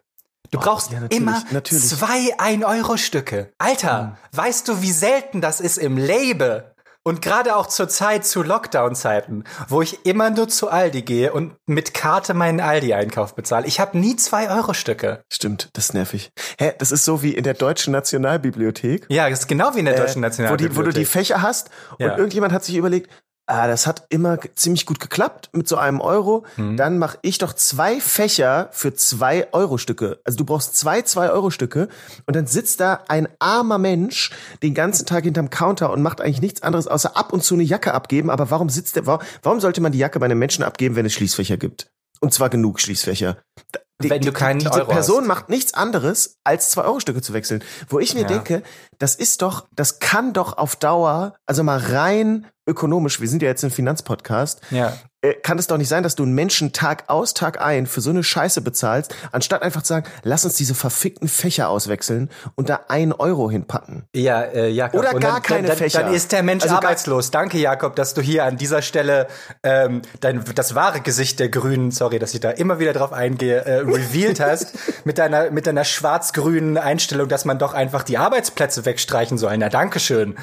[0.51, 1.87] Du oh, brauchst ja, natürlich, immer natürlich.
[1.87, 3.51] zwei Ein-Euro-Stücke.
[3.57, 4.37] Alter, mhm.
[4.37, 6.63] weißt du, wie selten das ist im Leben?
[7.03, 11.55] Und gerade auch zur Zeit, zu Lockdown-Zeiten, wo ich immer nur zu Aldi gehe und
[11.65, 13.65] mit Karte meinen Aldi-Einkauf bezahle.
[13.67, 15.23] Ich habe nie zwei Euro-Stücke.
[15.31, 16.31] Stimmt, das ist nervig.
[16.59, 19.07] Hä, das ist so wie in der Deutschen Nationalbibliothek.
[19.09, 20.77] Ja, das ist genau wie in der äh, Deutschen Nationalbibliothek.
[20.77, 22.17] Wo, die, wo du die Fächer hast und ja.
[22.17, 23.09] irgendjemand hat sich überlegt,
[23.49, 26.45] ah, das hat immer ziemlich gut geklappt mit so einem Euro.
[26.57, 26.77] Mhm.
[26.77, 30.19] Dann mache ich doch zwei Fächer für zwei Euro-Stücke.
[30.23, 31.89] Also du brauchst zwei zwei Euro-Stücke
[32.27, 34.31] und dann sitzt da ein armer Mensch
[34.61, 37.63] den ganzen Tag hinterm Counter und macht eigentlich nichts anderes, außer ab und zu eine
[37.63, 38.29] Jacke abgeben.
[38.29, 41.13] Aber warum sitzt der, warum sollte man die Jacke bei einem Menschen abgeben, wenn es
[41.13, 41.89] Schließfächer gibt?
[42.21, 43.37] Und zwar genug Schließfächer.
[44.01, 45.27] Die, wenn du keinen diese Euro Person hast.
[45.27, 47.63] macht nichts anderes, als zwei Euro Stücke zu wechseln.
[47.89, 48.27] Wo ich mir ja.
[48.27, 48.63] denke,
[48.97, 53.49] das ist doch, das kann doch auf Dauer, also mal rein ökonomisch, wir sind ja
[53.49, 54.93] jetzt ein Finanzpodcast, ja.
[55.21, 57.99] Äh, kann es doch nicht sein, dass du einen Menschen Tag aus, Tag ein für
[57.99, 62.69] so eine Scheiße bezahlst, anstatt einfach zu sagen, lass uns diese verfickten Fächer auswechseln und
[62.69, 64.05] da ein Euro hinpacken.
[64.15, 65.01] Ja, äh, Jakob.
[65.01, 66.03] Oder gar dann, keine dann, Fächer.
[66.03, 67.31] Dann ist der Mensch also arbeitslos.
[67.31, 69.27] Danke, Jakob, dass du hier an dieser Stelle
[69.61, 73.57] ähm, dein, das wahre Gesicht der Grünen, sorry, dass ich da immer wieder drauf eingehe,
[73.57, 78.85] äh, revealed hast, mit deiner, mit deiner schwarz-grünen Einstellung, dass man doch einfach die Arbeitsplätze
[78.85, 79.57] wegstreichen soll.
[79.57, 80.37] Na, Dankeschön.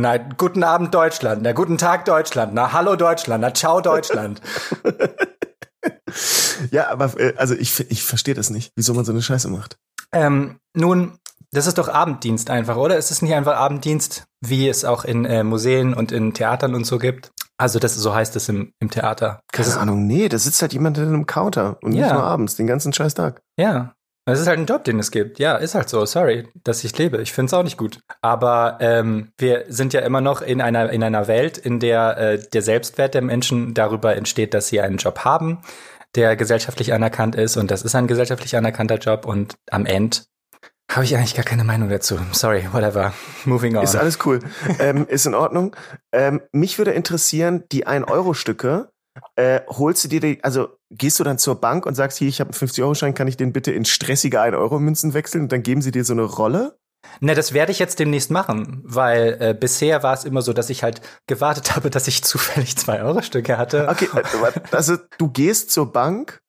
[0.00, 1.42] Na, guten Abend Deutschland.
[1.42, 2.54] Na, guten Tag Deutschland.
[2.54, 3.42] Na, hallo Deutschland.
[3.42, 4.40] Na, ciao Deutschland.
[6.70, 9.76] ja, aber äh, also ich, ich verstehe das nicht, wieso man so eine Scheiße macht.
[10.12, 11.18] Ähm, nun,
[11.50, 12.96] das ist doch Abenddienst einfach, oder?
[12.96, 16.84] Ist es nicht einfach Abenddienst, wie es auch in äh, Museen und in Theatern und
[16.84, 17.32] so gibt?
[17.56, 19.40] Also das so heißt es im, im Theater.
[19.50, 22.04] Keine Ahnung, nee, da sitzt halt jemand in einem Counter und ja.
[22.04, 23.42] nicht nur abends, den ganzen scheiß Tag.
[23.58, 23.94] Ja,
[24.32, 25.38] es ist halt ein Job, den es gibt.
[25.38, 26.04] Ja, ist halt so.
[26.04, 27.22] Sorry, dass ich lebe.
[27.22, 28.00] Ich finde es auch nicht gut.
[28.20, 32.38] Aber ähm, wir sind ja immer noch in einer, in einer Welt, in der äh,
[32.38, 35.62] der Selbstwert der Menschen darüber entsteht, dass sie einen Job haben,
[36.14, 37.56] der gesellschaftlich anerkannt ist.
[37.56, 39.26] Und das ist ein gesellschaftlich anerkannter Job.
[39.26, 40.18] Und am Ende
[40.90, 42.18] habe ich eigentlich gar keine Meinung dazu.
[42.32, 43.12] Sorry, whatever.
[43.44, 43.84] Moving on.
[43.84, 44.40] Ist alles cool.
[44.78, 45.76] ähm, ist in Ordnung.
[46.12, 48.90] Ähm, mich würde interessieren, die 1-Euro-Stücke,
[49.36, 52.40] äh, holst du dir die, also gehst du dann zur Bank und sagst, hier, ich
[52.40, 55.90] habe einen 50-Euro-Schein, kann ich den bitte in stressige 1-Euro-Münzen wechseln und dann geben sie
[55.90, 56.78] dir so eine Rolle?
[57.20, 60.70] Ne, das werde ich jetzt demnächst machen, weil äh, bisher war es immer so, dass
[60.70, 63.88] ich halt gewartet habe, dass ich zufällig 2-Euro-Stücke hatte.
[63.88, 66.40] Okay, äh, also du gehst zur Bank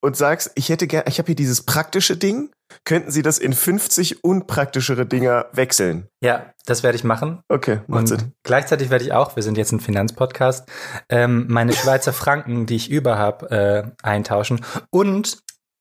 [0.00, 2.50] und sagst, ich hätte gern, ich habe hier dieses praktische Ding,
[2.84, 6.08] könnten Sie das in 50 unpraktischere Dinger wechseln?
[6.22, 7.40] Ja, das werde ich machen.
[7.48, 10.68] Okay, macht Und gleichzeitig werde ich auch, wir sind jetzt ein Finanzpodcast,
[11.08, 15.38] ähm, meine Schweizer Franken, die ich über habe, äh, eintauschen und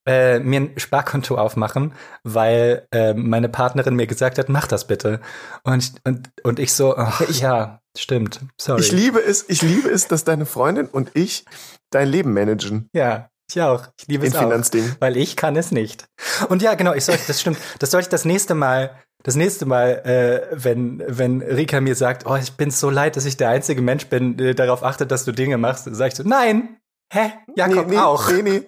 [0.08, 5.20] äh, mir ein Sparkonto aufmachen, weil äh, meine Partnerin mir gesagt hat, mach das bitte.
[5.64, 8.82] Und, und, und ich so, oh, ich, ja, stimmt, sorry.
[8.82, 11.44] Ich liebe es, ich liebe es, dass deine Freundin und ich
[11.90, 12.90] dein Leben managen.
[12.94, 13.88] Ja, ich auch.
[14.00, 14.42] Ich liebe es auch.
[14.42, 14.96] Finanzding.
[15.00, 16.08] Weil ich kann es nicht.
[16.50, 17.58] Und ja, genau, ich sollte, das stimmt.
[17.80, 22.26] Das sollte ich das nächste Mal, das nächste Mal, äh, wenn, wenn Rika mir sagt,
[22.26, 25.26] oh, ich bin so leid, dass ich der einzige Mensch bin, der darauf achtet, dass
[25.26, 26.78] du Dinge machst, sag ich so, nein,
[27.12, 28.32] hä, Jakob nee, nee, auch.
[28.32, 28.64] Nee, nee.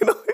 [0.00, 0.14] genau.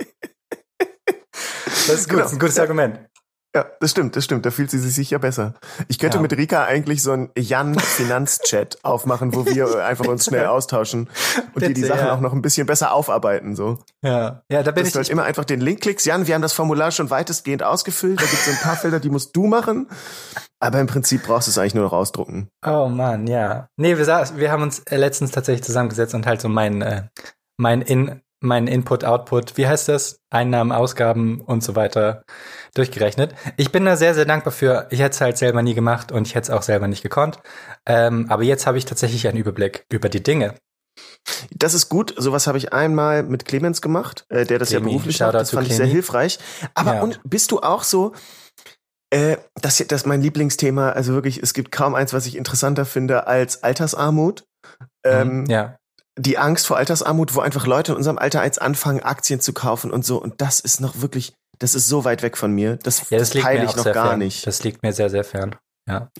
[1.87, 2.23] Das ist gut, genau.
[2.23, 3.10] das ist ein gutes Argument.
[3.55, 4.47] Ja, das stimmt, das stimmt.
[4.47, 5.55] Da fühlt sie sich sicher besser.
[5.89, 6.23] Ich könnte Ja.
[6.23, 11.09] mit Rika eigentlich so einen Jan-Finanzchat aufmachen, wo wir einfach uns schnell austauschen
[11.55, 12.15] und dir die Bitte, Sachen ja.
[12.15, 13.57] auch noch ein bisschen besser aufarbeiten.
[13.57, 13.79] So.
[14.05, 14.93] Ja, ja, da bin Dass ich.
[14.93, 16.07] du halt immer einfach den Link klickst.
[16.07, 18.21] Jan, wir haben das Formular schon weitestgehend ausgefüllt.
[18.21, 19.89] Da gibt es so ein paar Felder, die musst du machen.
[20.61, 22.49] Aber im Prinzip brauchst du es eigentlich nur noch ausdrucken.
[22.65, 23.67] Oh Mann, ja.
[23.77, 27.03] Nee, wir, saß, wir haben uns äh, letztens tatsächlich zusammengesetzt und halt so mein, äh,
[27.59, 30.19] mein, In, mein Input, Output, wie heißt das?
[30.31, 32.23] Einnahmen, Ausgaben und so weiter
[32.75, 33.35] durchgerechnet.
[33.57, 34.87] Ich bin da sehr, sehr dankbar für.
[34.91, 37.39] Ich hätte es halt selber nie gemacht und ich hätte es auch selber nicht gekonnt.
[37.87, 40.55] Ähm, aber jetzt habe ich tatsächlich einen Überblick über die Dinge.
[41.55, 42.15] Das ist gut.
[42.17, 45.41] Sowas habe ich einmal mit Clemens gemacht, äh, der das ja Clemi, beruflich Shoutout macht.
[45.43, 45.93] Das fand ich sehr Clemi.
[45.93, 46.39] hilfreich.
[46.75, 47.03] Aber Ja.
[47.03, 48.13] und bist du auch so?
[49.13, 50.91] Äh, das, das ist mein Lieblingsthema.
[50.91, 54.45] Also wirklich, es gibt kaum eins, was ich interessanter finde als Altersarmut.
[55.05, 55.77] Ähm, Mhm, ja.
[56.19, 59.91] Die Angst vor Altersarmut, wo einfach Leute in unserem Alter jetzt anfangen, Aktien zu kaufen
[59.91, 60.21] und so.
[60.21, 62.77] Und das ist noch wirklich, das ist so weit weg von mir.
[62.77, 64.19] Das, Ja, das das liegt teile mir ich noch gar fern.
[64.19, 64.47] nicht.
[64.47, 65.57] Das liegt mir sehr, sehr fern.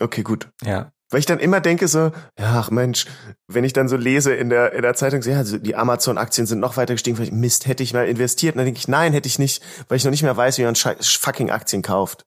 [0.01, 0.49] Okay, gut.
[0.65, 0.91] Ja.
[1.11, 3.07] Weil ich dann immer denke so, ja, ach Mensch,
[3.49, 6.47] wenn ich dann so lese in der, in der Zeitung, so, ja, also die Amazon-Aktien
[6.47, 8.55] sind noch weiter gestiegen, vielleicht, Mist, hätte ich mal investiert.
[8.55, 10.65] Und dann denke ich, nein, hätte ich nicht, weil ich noch nicht mehr weiß, wie
[10.65, 12.25] man fucking Aktien kauft.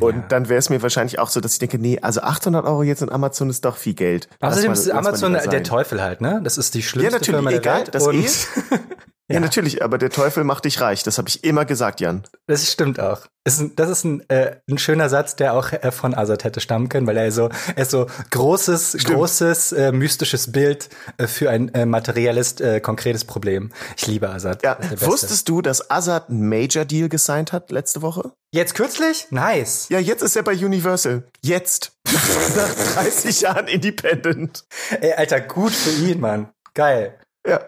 [0.00, 0.24] Und Ja.
[0.28, 3.02] dann wäre es mir wahrscheinlich auch so, dass ich denke, nee, also 800 Euro jetzt
[3.02, 4.28] in Amazon ist doch viel Geld.
[4.40, 5.62] Außerdem ist Amazon der.
[5.62, 6.40] Teufel halt, ne?
[6.42, 7.94] Das ist die schlimmste natürlich, Firma der egal, Welt.
[7.94, 8.28] das und eh.
[9.30, 9.34] Ja.
[9.36, 9.40] Ja.
[9.40, 11.02] natürlich, aber der Teufel macht dich reich.
[11.02, 12.24] Das habe ich immer gesagt, Jan.
[12.46, 13.22] Das stimmt auch.
[13.44, 16.60] Ist ein, das ist ein, äh, ein schöner Satz, der auch äh, von Azad hätte
[16.60, 19.14] stammen können, weil er so, er ist so großes, Stimmt.
[19.16, 23.70] großes, äh, mystisches Bild äh, für ein äh, materielles, äh, konkretes Problem.
[23.96, 24.62] Ich liebe Azad.
[24.62, 28.32] Ja, Das ist wusstest du, dass Azad einen Major-Deal gesigned hat letzte Woche?
[28.52, 29.26] Jetzt kürzlich?
[29.30, 29.86] Nice.
[29.88, 31.22] Ja, jetzt ist er bei Universal.
[31.40, 31.92] Jetzt.
[32.56, 34.64] Nach 30 Jahren Independent.
[35.00, 36.50] Ey, Alter, gut für ihn, Mann.
[36.74, 37.18] Geil.
[37.46, 37.60] Ja.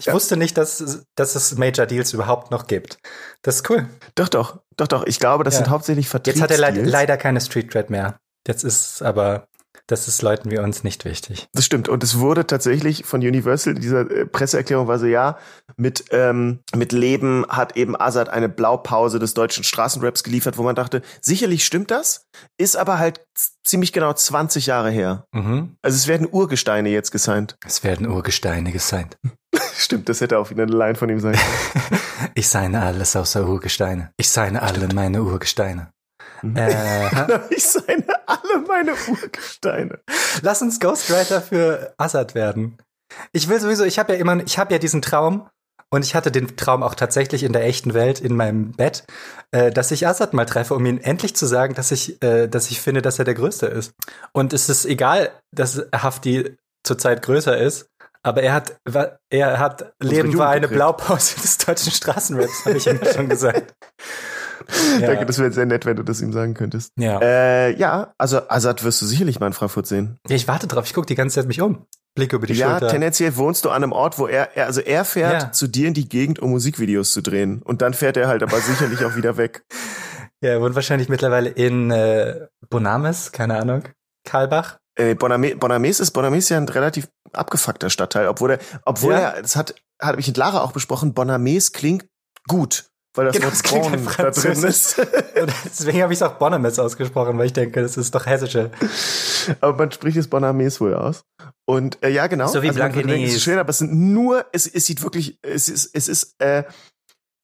[0.00, 0.14] Ich Ja.
[0.14, 2.98] wusste nicht, dass, dass es Major Deals überhaupt noch gibt.
[3.42, 3.86] Das ist cool.
[4.16, 5.04] Doch, doch, doch, doch.
[5.06, 5.58] Ich glaube, das Ja.
[5.64, 6.50] sind hauptsächlich Jetzt Vertriebsdeals.
[6.50, 8.18] hat er leid, leider keine Street Cred mehr.
[8.48, 9.46] Jetzt ist aber,
[9.86, 11.48] das ist Leuten wie uns nicht wichtig.
[11.52, 11.88] Das stimmt.
[11.88, 15.36] Und es wurde tatsächlich von Universal, dieser äh, Presseerklärung war so, ja,
[15.76, 20.74] mit, ähm, mit Leben hat eben Azad eine Blaupause des deutschen Straßenraps geliefert, wo man
[20.76, 22.24] dachte, sicherlich stimmt das,
[22.56, 23.20] ist aber halt
[23.64, 25.24] ziemlich genau 20 Jahre her.
[25.32, 25.76] Mhm.
[25.82, 27.56] Also es werden Urgesteine jetzt gesigned.
[27.66, 29.18] Es werden Urgesteine gesigned.
[29.76, 32.00] Stimmt, das hätte auch wieder eine Line von ihm sein können.
[32.34, 34.12] Ich seine alles außer Urgesteine.
[34.16, 35.90] Ich seine alle meine Urgesteine.
[36.42, 36.56] Mhm.
[36.56, 40.00] Äh, ich seine alle meine Urgesteine.
[40.42, 42.78] lass uns Ghostwriter für Assad werden.
[43.32, 45.48] Ich will sowieso, ich habe ja immer, ich habe ja diesen Traum
[45.90, 49.04] und ich hatte den Traum auch tatsächlich in der echten Welt in meinem Bett,
[49.50, 52.70] äh, dass ich Assad mal treffe, um ihm endlich zu sagen, dass ich, äh, dass
[52.70, 53.94] ich finde, dass er der Größte ist.
[54.32, 57.89] Und es ist egal, dass Hafti zurzeit größer ist.
[58.22, 58.76] Aber er hat,
[59.30, 60.68] er hat Leben Jugend war eine.
[60.68, 63.74] Blaupause des deutschen Straßenraps, habe ich immer schon gesagt.
[65.00, 65.08] Ja.
[65.08, 66.92] Danke, das wäre sehr nett, wenn du das ihm sagen könntest.
[66.96, 67.18] Ja.
[67.20, 70.18] Äh, ja, also Azad wirst du sicherlich mal in Frankfurt sehen.
[70.28, 70.84] Ja, ich warte drauf.
[70.84, 71.86] Ich gucke die ganze Zeit mich um.
[72.14, 72.88] Blick über die ja, Schulter.
[72.88, 75.52] tendenziell wohnst du an einem Ort, wo er, er also er fährt Ja.
[75.52, 77.62] zu dir in die Gegend, um Musikvideos zu drehen.
[77.62, 79.64] Und dann fährt er halt aber sicherlich auch wieder weg.
[80.40, 83.84] Ja, er wohnt wahrscheinlich mittlerweile in äh, Bonames, keine Ahnung.
[84.24, 84.78] Karlbach.
[85.00, 89.18] Äh, Boname, Bonames ist, Bonames ist ja ein relativ abgefuckter Stadtteil, obwohl er, obwohl Ja.
[89.30, 92.06] er, das hat, habe ich mit Lara auch besprochen, Bonames klingt
[92.48, 94.64] gut, weil das Genau, Wort es klingt Bon halt da drin französisch.
[94.70, 94.96] ist.
[95.64, 98.70] Deswegen habe ich es auch Bonames ausgesprochen, weil ich denke, das ist doch hessische.
[99.60, 101.24] aber man spricht es Bonames wohl aus.
[101.66, 102.46] Und äh, ja, genau.
[102.48, 103.36] So wie man würde denken, es Blankenese.
[103.36, 106.64] ist schön, aber es sind nur, es, es sieht wirklich, es ist, es ist, äh,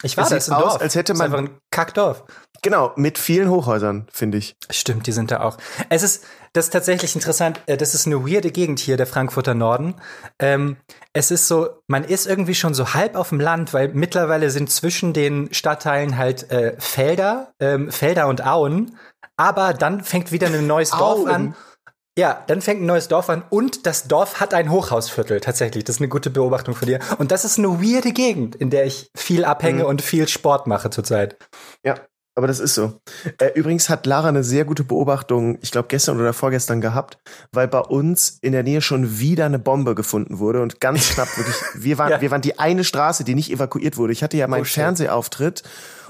[0.03, 0.83] Ich war Es da, sieht ist ein aus, Dorf.
[0.83, 2.25] als hätte ist man- einfach ein Kackdorf.
[2.63, 4.57] Genau, mit vielen Hochhäusern, finde ich.
[4.71, 5.57] Stimmt, die sind da auch.
[5.89, 7.61] Es ist, das ist tatsächlich interessant.
[7.67, 9.95] äh, Das ist eine weirde Gegend hier, der Frankfurter Norden.
[10.39, 10.77] Ähm,
[11.13, 14.71] es ist so, man ist irgendwie schon so halb auf dem Land, weil mittlerweile sind
[14.71, 18.97] zwischen den Stadtteilen halt äh, Felder, ähm, Felder und Auen.
[19.37, 21.29] Aber dann fängt wieder ein neues Dorf Auen?
[21.29, 21.55] an.
[22.19, 25.85] Ja, dann fängt ein neues Dorf an und das Dorf hat ein Hochhausviertel tatsächlich.
[25.85, 26.99] Das ist eine gute Beobachtung von dir.
[27.19, 29.89] Und das ist eine weirde Gegend, in der ich viel abhänge Mhm.
[29.91, 31.37] und viel Sport mache zurzeit.
[31.85, 31.97] Ja,
[32.37, 33.01] aber das ist so.
[33.41, 37.19] Äh, übrigens hat Lara eine sehr gute Beobachtung, ich glaube gestern oder vorgestern gehabt,
[37.51, 41.37] weil bei uns in der Nähe schon wieder eine Bombe gefunden wurde und ganz knapp
[41.37, 42.21] wirklich, wir waren, Ja.
[42.21, 44.13] wir waren die eine Straße, die nicht evakuiert wurde.
[44.13, 44.65] Ich hatte ja meinen Oh.
[44.65, 45.63] Fernsehauftritt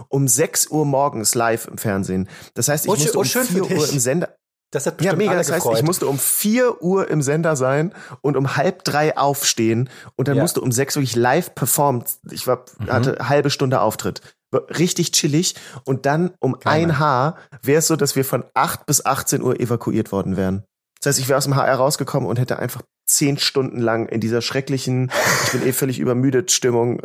[0.09, 2.29] um 6 Uhr morgens live im Fernsehen.
[2.55, 4.35] Das heißt, ich Oh, musste oh, um schön für 4 Uhr im Sender,
[4.73, 5.31] Das hat ja, bestimmt mega.
[5.31, 5.79] alle Das heißt, gefreut.
[5.79, 10.37] ich musste um 4 Uhr im Sender sein und um halb drei aufstehen und dann
[10.37, 10.43] Ja.
[10.43, 12.03] musste um sechs wirklich live performen.
[12.31, 12.87] Ich war, Mhm.
[12.93, 14.21] hatte halbe Stunde Auftritt.
[14.57, 15.55] Richtig chillig.
[15.85, 16.99] Und dann um Geil, ein Mann.
[16.99, 20.64] Haar wäre es so, dass wir von 8 bis 18 Uhr evakuiert worden wären.
[21.01, 24.21] Das heißt, ich wäre aus dem HR rausgekommen und hätte einfach zehn Stunden lang in
[24.21, 25.12] dieser schrecklichen,
[25.45, 27.01] ich bin eh völlig übermüdet Stimmung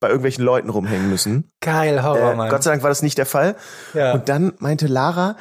[0.00, 1.50] bei irgendwelchen Leuten rumhängen müssen.
[1.60, 3.56] Geil, Horror, äh, Gott sei Dank war das nicht der Fall.
[3.92, 4.12] Ja.
[4.12, 5.36] Und dann meinte Lara,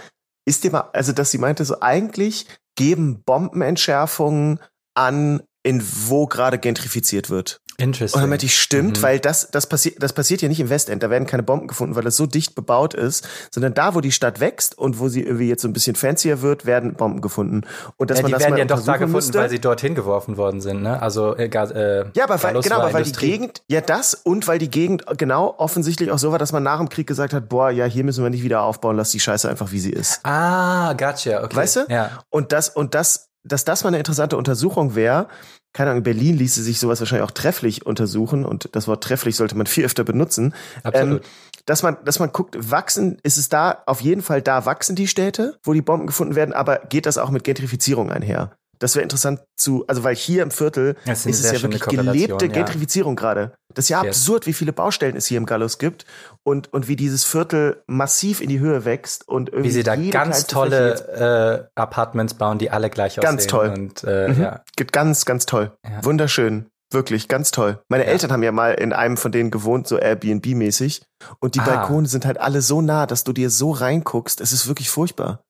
[0.45, 2.45] ist dir mal, also dass sie meinte, so eigentlich
[2.75, 4.59] geben Bombenentschärfungen
[4.93, 7.61] an, in wo gerade gentrifiziert wird.
[7.77, 8.17] Interesting.
[8.17, 9.03] Und dann meinte ich, stimmt, mhm.
[9.03, 11.01] weil das, das passiert, das passiert ja nicht im Westend.
[11.01, 14.11] Da werden keine Bomben gefunden, weil das so dicht bebaut ist, sondern da, wo die
[14.11, 17.61] Stadt wächst und wo sie irgendwie jetzt so ein bisschen fancier wird, werden Bomben gefunden.
[17.97, 19.39] Und dass ja, man die das werden mal ja doch da gefunden, müsste.
[19.39, 21.01] weil sie dorthin geworfen worden sind, ne?
[21.01, 23.11] Also, äh, äh, Ja, aber weil, genau, aber weil die.
[23.13, 26.79] Gegend, ja das und weil die Gegend genau offensichtlich auch so war, dass man nach
[26.79, 29.49] dem Krieg gesagt hat, boah, ja, hier müssen wir nicht wieder aufbauen, lass die Scheiße
[29.49, 30.19] einfach wie sie ist.
[30.23, 31.55] Ah, gotcha, okay.
[31.55, 31.79] Weißt du?
[31.89, 32.23] Ja.
[32.29, 35.27] Und das, und das, dass das mal eine interessante Untersuchung wäre,
[35.73, 39.35] keine Ahnung, in Berlin ließe sich sowas wahrscheinlich auch trefflich untersuchen und das Wort trefflich
[39.35, 40.53] sollte man viel öfter benutzen.
[40.83, 41.23] Absolut.
[41.23, 41.29] Ähm,
[41.65, 45.07] dass man, dass man guckt, wachsen, ist es da, auf jeden Fall da wachsen die
[45.07, 48.51] Städte, wo die Bomben gefunden werden, aber geht das auch mit Gentrifizierung einher?
[48.83, 52.51] Das wäre interessant zu, also weil hier im Viertel ist es ja wirklich gelebte ja.
[52.51, 53.53] Gentrifizierung gerade.
[53.73, 56.05] Das ist ja absurd, wie viele Baustellen es hier im Gallus gibt
[56.43, 59.95] und, und wie dieses Viertel massiv in die Höhe wächst und irgendwie Wie sie da
[59.95, 63.23] ganz tolle äh, Apartments bauen, die alle gleich aussehen.
[63.37, 63.69] Ganz toll.
[63.69, 64.41] Und, äh, Mhm.
[64.41, 64.61] ja.
[64.91, 65.71] Ganz, ganz toll.
[65.85, 66.03] Ja.
[66.03, 66.65] Wunderschön.
[66.91, 67.79] Wirklich, ganz toll.
[67.89, 68.11] Meine Ja.
[68.11, 71.01] Eltern haben ja mal in einem von denen gewohnt, so Airbnb-mäßig.
[71.39, 71.65] Und die Ah.
[71.65, 74.41] Balkone sind halt alle so nah, dass du dir so reinguckst.
[74.41, 75.41] Es ist wirklich furchtbar.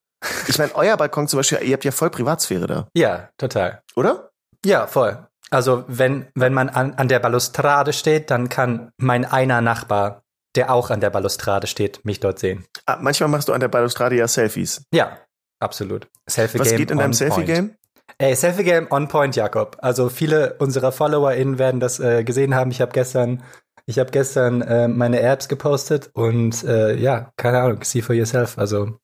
[0.47, 3.81] Ich meine, euer Balkon zum Beispiel, ihr habt ja voll Privatsphäre da, ja, total.
[3.95, 4.31] oder?
[4.65, 5.27] Ja, voll.
[5.49, 10.23] Also wenn, wenn man an, an der Balustrade steht, dann kann mein einer Nachbar,
[10.55, 12.65] der auch an der Balustrade steht, mich dort sehen.
[12.85, 14.83] Ah, manchmal machst du an der Balustrade ja Selfies.
[14.93, 15.19] Ja,
[15.59, 16.07] absolut.
[16.27, 17.13] Selfie Was Game geht in deinem.
[17.13, 17.75] Selfie-Game?
[18.17, 19.77] Ey, Selfie Game on point, Jakob.
[19.79, 22.71] Also viele unserer FollowerInnen werden das äh, gesehen haben.
[22.71, 23.43] Ich habe gestern,
[23.85, 28.57] ich habe gestern äh, meine Apps gepostet und äh, ja, keine Ahnung, see for yourself.
[28.57, 28.97] Also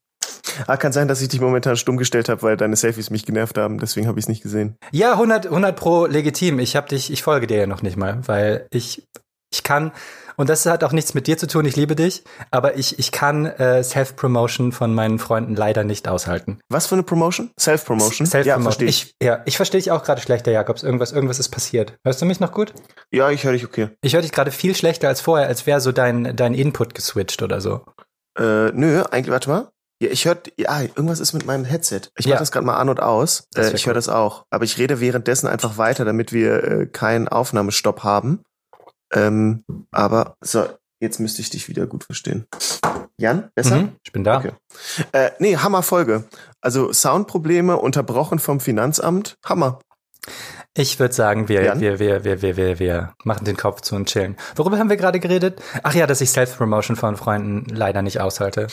[0.67, 3.58] Ah, kann sein, dass ich dich momentan stumm gestellt habe, weil deine Selfies mich genervt
[3.58, 3.80] haben.
[3.80, 4.78] Deswegen habe ich es nicht gesehen.
[4.91, 6.60] ja, 100, 100 pro legitim.
[6.60, 9.08] Ich habe dich, ich folge dir ja noch nicht mal, weil ich,
[9.52, 9.91] ich kann
[10.39, 11.65] und das hat auch nichts mit dir zu tun.
[11.65, 16.62] Ich liebe dich, aber ich, ich kann äh, Self-Promotion von meinen Freunden leider nicht aushalten.
[16.69, 17.52] Was für eine Promotion?
[17.60, 18.26] Self-Promotion?
[18.26, 18.63] Ja, Self-Promotion.
[18.63, 19.13] verstehe ich.
[19.19, 20.82] ich, ja, ich verstehe dich auch gerade schlechter, Jakobs.
[20.82, 21.98] Irgendwas, irgendwas ist passiert.
[22.06, 22.74] Hörst du mich noch gut?
[23.12, 23.89] Ja, ich höre dich okay.
[24.02, 27.41] Ich höre dich gerade viel schlechter als vorher, als wäre so dein, dein Input geswitcht
[27.41, 27.84] oder so.
[28.39, 29.69] Äh, nö, eigentlich, warte mal.
[30.01, 32.01] Ja, ich höre, ja, irgendwas ist mit meinem Headset.
[32.17, 32.35] Ich Ja.
[32.35, 33.47] mache das gerade mal an und aus.
[33.55, 33.95] Äh, ich höre cool.
[33.95, 34.45] das auch.
[34.49, 38.43] Aber ich rede währenddessen einfach weiter, damit wir äh, keinen Aufnahmestopp haben.
[39.13, 40.65] Ähm, aber so,
[41.01, 42.45] jetzt müsste ich dich wieder gut verstehen.
[43.17, 43.75] Jan, besser?
[43.77, 44.38] Mhm, ich bin da.
[44.38, 44.51] Okay.
[45.12, 46.23] Äh, nee, Hammerfolge.
[46.62, 49.35] Also Soundprobleme unterbrochen vom Finanzamt.
[49.43, 49.79] Hammer.
[50.77, 51.81] Ich würde sagen, wir, Jan?
[51.81, 54.38] wir, wir, wir, wir, wir, wir machen den Kopf zu und chillen.
[54.55, 55.62] Worüber haben wir gerade geredet?
[55.83, 58.67] Ach ja, dass ich Self-Promotion von Freunden leider nicht aushalte.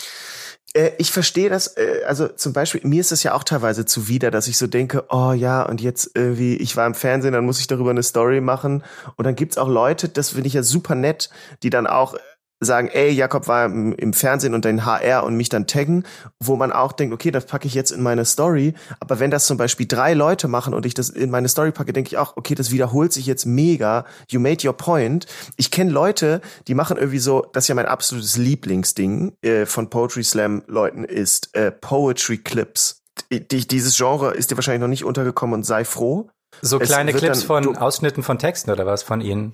[0.76, 4.30] Äh, ich verstehe das, äh, also zum Beispiel, mir ist es ja auch teilweise zuwider,
[4.30, 7.60] dass ich so denke, oh ja, und jetzt irgendwie, ich war im Fernsehen, dann muss
[7.60, 8.84] ich darüber eine Story machen.
[9.16, 11.30] Und dann gibt's auch Leute, das finde ich ja super nett,
[11.62, 12.14] die dann auch
[12.60, 16.04] sagen, ey, Jakob war im, im Fernsehen und dein HR und mich dann taggen,
[16.42, 18.74] wo man auch denkt, okay, das packe ich jetzt in meine Story.
[19.00, 21.92] Aber wenn das zum Beispiel drei Leute machen und ich das in meine Story packe,
[21.92, 24.04] denke ich auch, okay, das wiederholt sich jetzt mega.
[24.30, 25.26] You made your point.
[25.56, 29.90] Ich kenne Leute, die machen irgendwie so, das ist ja mein absolutes Lieblingsding äh, von
[29.90, 33.02] Poetry Slam Leuten ist äh, Poetry Clips.
[33.30, 36.28] Die, dieses Genre ist dir wahrscheinlich noch nicht untergekommen und sei froh.
[36.62, 39.52] So kleine Clips dann- von Ausschnitten von Texten oder was von ihnen?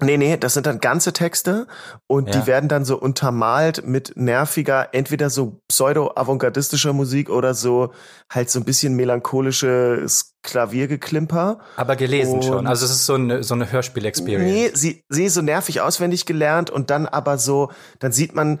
[0.00, 1.68] Nee, nee, das sind dann ganze Texte
[2.08, 2.40] und Ja.
[2.40, 7.92] die werden dann so untermalt mit nerviger, entweder so pseudo-avantgardistischer Musik oder so
[8.28, 11.58] halt so ein bisschen melancholisches Klaviergeklimper.
[11.76, 12.66] Aber gelesen Und- schon.
[12.66, 14.52] Also es ist so eine, so eine Hörspiel-Experience.
[14.52, 17.70] Nee, sie, sie ist so nervig auswendig gelernt und dann aber so,
[18.00, 18.58] dann sieht man,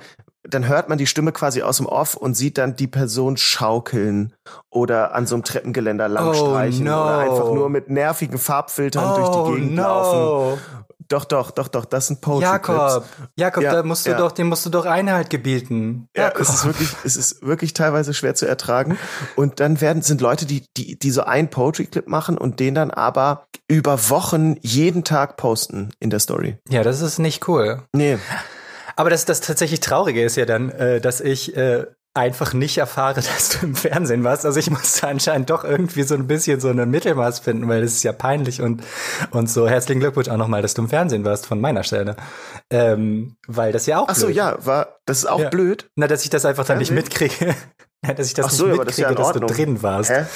[0.48, 4.34] dann hört man die Stimme quasi aus dem Off und sieht dann die Person schaukeln
[4.70, 7.02] oder an so einem Treppengeländer langstreichen Oh, no.
[7.02, 10.60] oder einfach nur mit nervigen Farbfiltern durch die Gegend laufen.
[11.08, 13.04] Doch, doch, doch, doch, das sind Poetry Jakob,
[13.36, 14.18] Jakob, Ja, da musst du ja.
[14.18, 16.08] doch, dem musst du doch Einhalt gebieten.
[16.16, 16.40] Ja, Jakob.
[16.40, 18.98] es ist wirklich, es ist wirklich teilweise schwer zu ertragen.
[19.36, 22.90] Und dann werden, sind Leute, die, die, die so einen Poetry-Clip machen und den dann
[22.90, 26.58] aber über Wochen jeden Tag posten in der Story.
[26.68, 27.82] ja, das ist nicht cool.
[27.92, 28.18] Nee.
[28.96, 33.14] Aber das, das tatsächlich Traurige ist ja dann, äh, dass ich äh, einfach nicht erfahre,
[33.20, 34.46] dass du im Fernsehen warst.
[34.46, 37.92] Also ich musste anscheinend doch irgendwie so ein bisschen so ein Mittelmaß finden, weil das
[37.92, 38.82] ist ja peinlich und,
[39.30, 39.68] und so.
[39.68, 42.16] Herzlichen Glückwunsch auch nochmal, dass du im Fernsehen warst von meiner Stelle.
[42.70, 44.36] Ähm, weil das ja auch Ach so, blöd.
[44.36, 45.48] ja, war, das ist auch Ja.
[45.50, 45.88] blöd.
[45.96, 47.28] Na, dass ich das einfach dann nicht Fernsehen?
[47.28, 47.54] mitkriege.
[48.06, 50.10] Ja, dass ich das so, nicht ja mitkriege, in dass du drin warst.
[50.10, 50.26] Hä?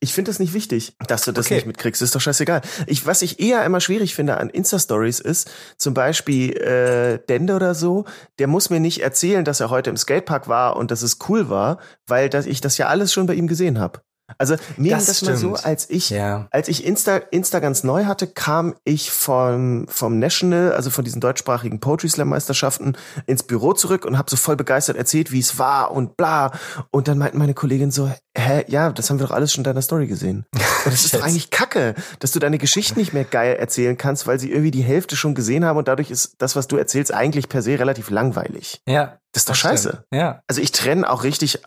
[0.00, 1.56] Ich finde das nicht wichtig, dass du das Okay.
[1.56, 2.00] nicht mitkriegst.
[2.02, 2.60] Ist doch scheißegal.
[2.86, 7.74] Ich, was ich eher immer schwierig finde an Insta-Stories ist, zum Beispiel äh, Dende oder
[7.74, 8.04] so,
[8.38, 11.48] der muss mir nicht erzählen, dass er heute im Skatepark war und dass es cool
[11.48, 14.00] war, weil das, ich das ja alles schon bei ihm gesehen habe.
[14.38, 16.48] Also nehmen das, das mal so, als ich, ja.
[16.50, 21.20] als ich Insta, Insta ganz neu hatte, kam ich vom, vom National, also von diesen
[21.20, 25.58] deutschsprachigen Poetry Slam Meisterschaften ins Büro zurück und habe so voll begeistert erzählt, wie es
[25.58, 26.52] war und bla.
[26.90, 29.64] Und dann meinten meine Kollegin so, hä, ja, das haben wir doch alles schon in
[29.64, 30.46] deiner Story gesehen.
[30.84, 34.26] Und das ist doch eigentlich Kacke, dass du deine Geschichten nicht mehr geil erzählen kannst,
[34.26, 37.12] weil sie irgendwie die Hälfte schon gesehen haben und dadurch ist das, was du erzählst,
[37.12, 38.80] eigentlich per se relativ langweilig.
[38.86, 39.18] Ja.
[39.32, 39.88] Das ist doch scheiße.
[39.88, 40.06] Stimmt.
[40.10, 40.42] Ja.
[40.48, 41.60] Also ich trenne auch richtig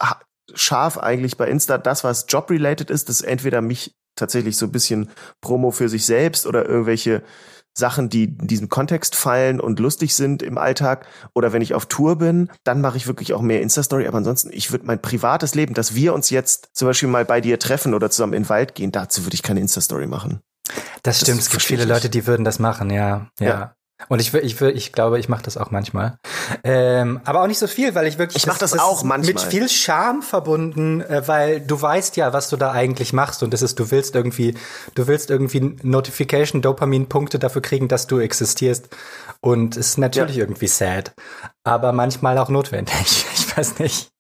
[0.54, 5.10] scharf eigentlich bei Insta das, was job-related ist, das entweder mich tatsächlich so ein bisschen
[5.42, 7.24] Promo für sich selbst oder irgendwelche
[7.76, 11.88] Sachen, die in diesem Kontext fallen und lustig sind im Alltag oder wenn ich auf
[11.88, 14.08] Tour bin, dann mache ich wirklich auch mehr Insta-Story.
[14.08, 17.42] Aber ansonsten, ich würde mein privates Leben, dass wir uns jetzt zum Beispiel mal bei
[17.42, 20.42] dir treffen oder zusammen in den Wald gehen, dazu würde ich keine Insta-Story machen.
[21.02, 23.32] Das, das stimmt, es gibt viele Leute, die würden das machen, ja.
[23.40, 23.48] Ja.
[23.48, 23.76] ja.
[24.10, 26.18] Und ich, ich, ich glaube, ich mache das auch manchmal.
[26.64, 28.38] Ähm, aber auch nicht so viel, weil ich wirklich.
[28.38, 29.34] Ich mache das, das, auch manchmal.
[29.34, 33.44] Mit viel Charme verbunden, äh, weil du weißt ja, was du da eigentlich machst.
[33.44, 34.56] Und das ist, du willst irgendwie,
[34.96, 38.90] du willst irgendwie Notification, Dopamin-Punkte dafür kriegen, dass du existierst.
[39.42, 40.44] Und es ist natürlich ja.
[40.44, 41.14] irgendwie sad.
[41.64, 43.26] Aber manchmal auch notwendig.
[43.54, 44.13] Ich weiß nicht.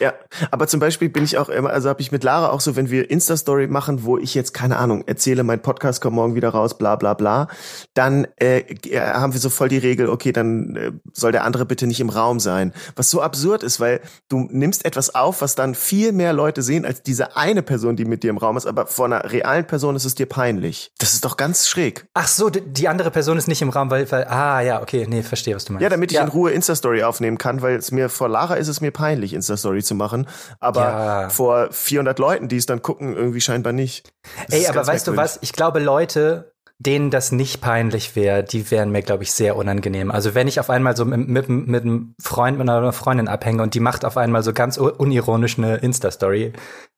[0.00, 0.12] Ja,
[0.50, 2.90] aber zum Beispiel bin ich auch immer, also habe ich mit Lara auch so, wenn
[2.90, 6.76] wir Insta-Story machen, wo ich jetzt, keine Ahnung, erzähle, mein Podcast kommt morgen wieder raus,
[6.76, 7.46] bla bla bla,
[7.94, 11.86] dann äh, haben wir so voll die Regel, okay, dann äh, soll der andere bitte
[11.86, 12.72] nicht im Raum sein.
[12.96, 16.84] Was so absurd ist, weil du nimmst etwas auf, was dann viel mehr Leute sehen
[16.84, 19.94] als diese eine Person, die mit dir im Raum ist, aber vor einer realen Person
[19.94, 20.90] ist es dir peinlich.
[20.98, 22.06] Das ist doch ganz schräg.
[22.14, 25.22] Ach so, die andere Person ist nicht im Raum, weil, weil ah ja, okay, nee,
[25.22, 25.84] verstehe, was du meinst.
[25.84, 26.24] Ja, damit ich ja.
[26.24, 29.83] in Ruhe Insta-Story aufnehmen kann, weil es mir vor Lara ist es mir peinlich, Insta-Story
[29.84, 30.26] zu machen.
[30.60, 31.28] Aber ja.
[31.28, 34.12] vor 400 Leuten, die es dann gucken, irgendwie scheinbar nicht.
[34.48, 35.38] Das Ey, aber weißt du was?
[35.42, 40.10] Ich glaube, Leute, denen das nicht peinlich wäre, die wären mir, glaube ich, sehr unangenehm.
[40.10, 43.62] Also wenn ich auf einmal so mit, mit, mit einem Freund, mit einer Freundin abhänge
[43.62, 46.52] und die macht auf einmal so ganz unironisch eine Insta-Story,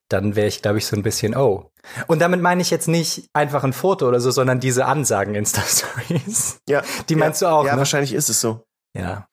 [0.09, 1.71] dann wäre ich, glaube ich, so ein bisschen, oh.
[2.07, 6.61] Und damit meine ich jetzt nicht einfach ein Foto oder so, sondern diese Ansagen-Insta-Stories.
[6.69, 6.83] Ja.
[7.09, 7.79] Die meinst ja, du auch, Ja, ne?
[7.79, 8.65] wahrscheinlich ist es so.
[8.97, 9.27] Ja.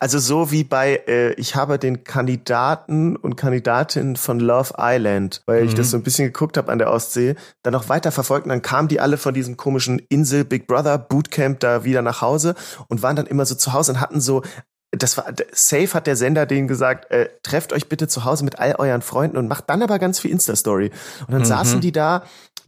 [0.00, 5.62] Also so wie bei, äh, ich habe den Kandidaten und Kandidatin von Love Island, weil
[5.62, 5.68] mhm.
[5.68, 5.90] ich das mhm.
[5.90, 8.88] so ein bisschen geguckt habe an der Ostsee, dann noch weiter verfolgt und dann kamen
[8.88, 12.54] die alle von diesem komischen Insel Big Brother Bootcamp da wieder nach Hause
[12.88, 14.42] und waren dann immer so zu Hause und hatten so
[14.90, 18.58] das war safe hat der Sender denen gesagt, äh, trefft euch bitte zu Hause mit
[18.58, 20.90] all euren Freunden und macht dann aber ganz viel Insta Story.
[21.26, 21.46] Und dann mhm.
[21.46, 22.24] saßen die da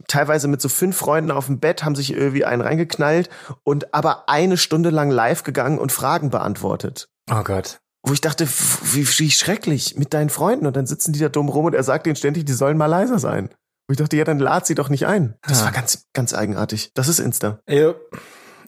[0.07, 3.29] teilweise mit so fünf Freunden auf dem Bett, haben sich irgendwie einen reingeknallt
[3.63, 7.09] und aber eine Stunde lang live gegangen und Fragen beantwortet.
[7.29, 7.79] Oh Gott.
[8.03, 11.49] Wo ich dachte, wie, wie schrecklich mit deinen Freunden und dann sitzen die da dumm
[11.49, 13.49] rum und er sagt ihnen ständig, die sollen mal leiser sein.
[13.87, 15.35] Wo ich dachte, ja, dann lad sie doch nicht ein.
[15.43, 15.65] Das ja.
[15.65, 16.91] war ganz, ganz eigenartig.
[16.93, 17.59] Das ist Insta.
[17.67, 17.93] Ja.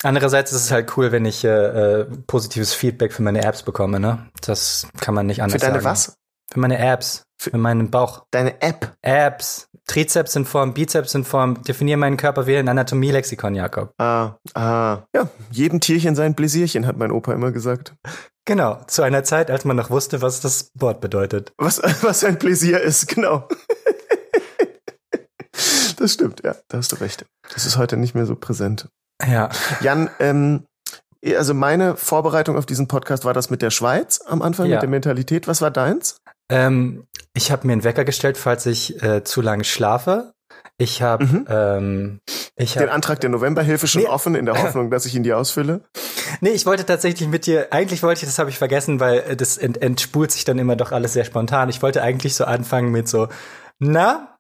[0.03, 3.99] Andererseits ist es halt cool, wenn ich äh, äh, positives Feedback für meine Apps bekomme,
[3.99, 4.29] ne?
[4.41, 5.73] Das kann man nicht anders sagen.
[5.73, 6.09] Für deine sagen.
[6.09, 6.17] was?
[6.51, 7.23] Für meine Apps.
[7.37, 8.25] Für, für meinen Bauch.
[8.31, 8.95] Deine App?
[9.01, 9.69] Apps.
[9.87, 11.61] Trizeps in Form, Bizeps in Form.
[11.63, 13.93] Definier meinen Körper wie ein Anatomie-Lexikon, Jakob.
[13.97, 15.03] Ah, ah.
[15.13, 17.93] Ja, jedem Tierchen sein Bläsierchen, hat mein Opa immer gesagt.
[18.45, 21.53] Genau, zu einer Zeit, als man noch wusste, was das Wort bedeutet.
[21.57, 23.47] Was, was ein Pläsier ist, genau.
[25.97, 27.25] das stimmt, ja, da hast du recht.
[27.53, 28.89] Das ist heute nicht mehr so präsent.
[29.25, 29.49] Ja.
[29.81, 30.65] Jan, ähm,
[31.25, 34.75] also meine Vorbereitung auf diesen Podcast war das mit der Schweiz am Anfang, ja.
[34.75, 35.47] mit der Mentalität.
[35.47, 36.17] Was war deins?
[36.53, 40.33] Ähm, ich habe mir einen Wecker gestellt, falls ich äh, zu lange schlafe.
[40.77, 41.47] Ich habe mhm.
[41.49, 42.19] ähm,
[42.55, 44.07] ich den hab, Antrag der Novemberhilfe schon nee.
[44.07, 45.81] offen in der Hoffnung, dass ich ihn dir ausfülle.
[46.41, 49.35] Nee, ich wollte tatsächlich mit dir, eigentlich wollte ich, das habe ich vergessen, weil äh,
[49.35, 51.69] das ent, entspult sich dann immer doch alles sehr spontan.
[51.69, 53.29] Ich wollte eigentlich so anfangen mit so,
[53.79, 54.37] na,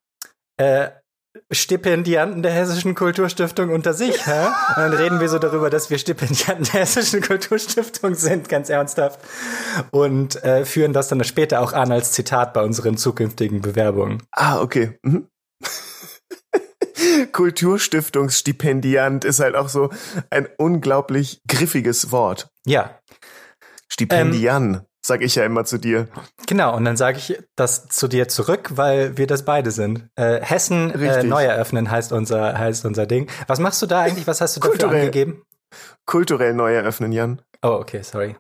[0.57, 0.89] äh,
[1.51, 4.47] Stipendianten der Hessischen Kulturstiftung unter sich, hä?
[4.69, 9.19] Und dann reden wir so darüber, dass wir Stipendianten der Hessischen Kulturstiftung sind, ganz ernsthaft.
[9.91, 14.23] Und äh, führen das dann später auch an als Zitat bei unseren zukünftigen Bewerbungen.
[14.31, 14.97] Ah, okay.
[15.03, 15.27] Mhm.
[17.31, 19.89] Kulturstiftungsstipendiant ist halt auch so
[20.29, 22.49] ein unglaublich griffiges Wort.
[22.65, 22.99] Ja.
[23.89, 24.73] Stipendian.
[24.73, 26.07] Ähm, sag ich ja immer zu dir.
[26.47, 30.09] Genau, und dann sage ich das zu dir zurück, weil wir das beide sind.
[30.15, 33.29] Äh, Hessen äh, neu eröffnen heißt unser, heißt unser Ding.
[33.47, 34.27] Was machst du da eigentlich?
[34.27, 35.01] Was hast du dafür Kulturell.
[35.01, 35.43] angegeben?
[36.05, 37.41] Kulturell neu eröffnen, Jan.
[37.61, 38.35] Oh, okay, sorry.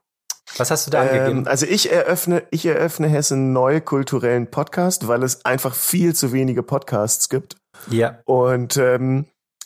[0.57, 1.47] Was hast du da ähm, angegeben?
[1.47, 6.63] Also ich eröffne, ich eröffne Hessen neu kulturellen Podcast, weil es einfach viel zu wenige
[6.63, 7.57] Podcasts gibt.
[7.89, 8.19] Ja.
[8.25, 9.25] Und ähm,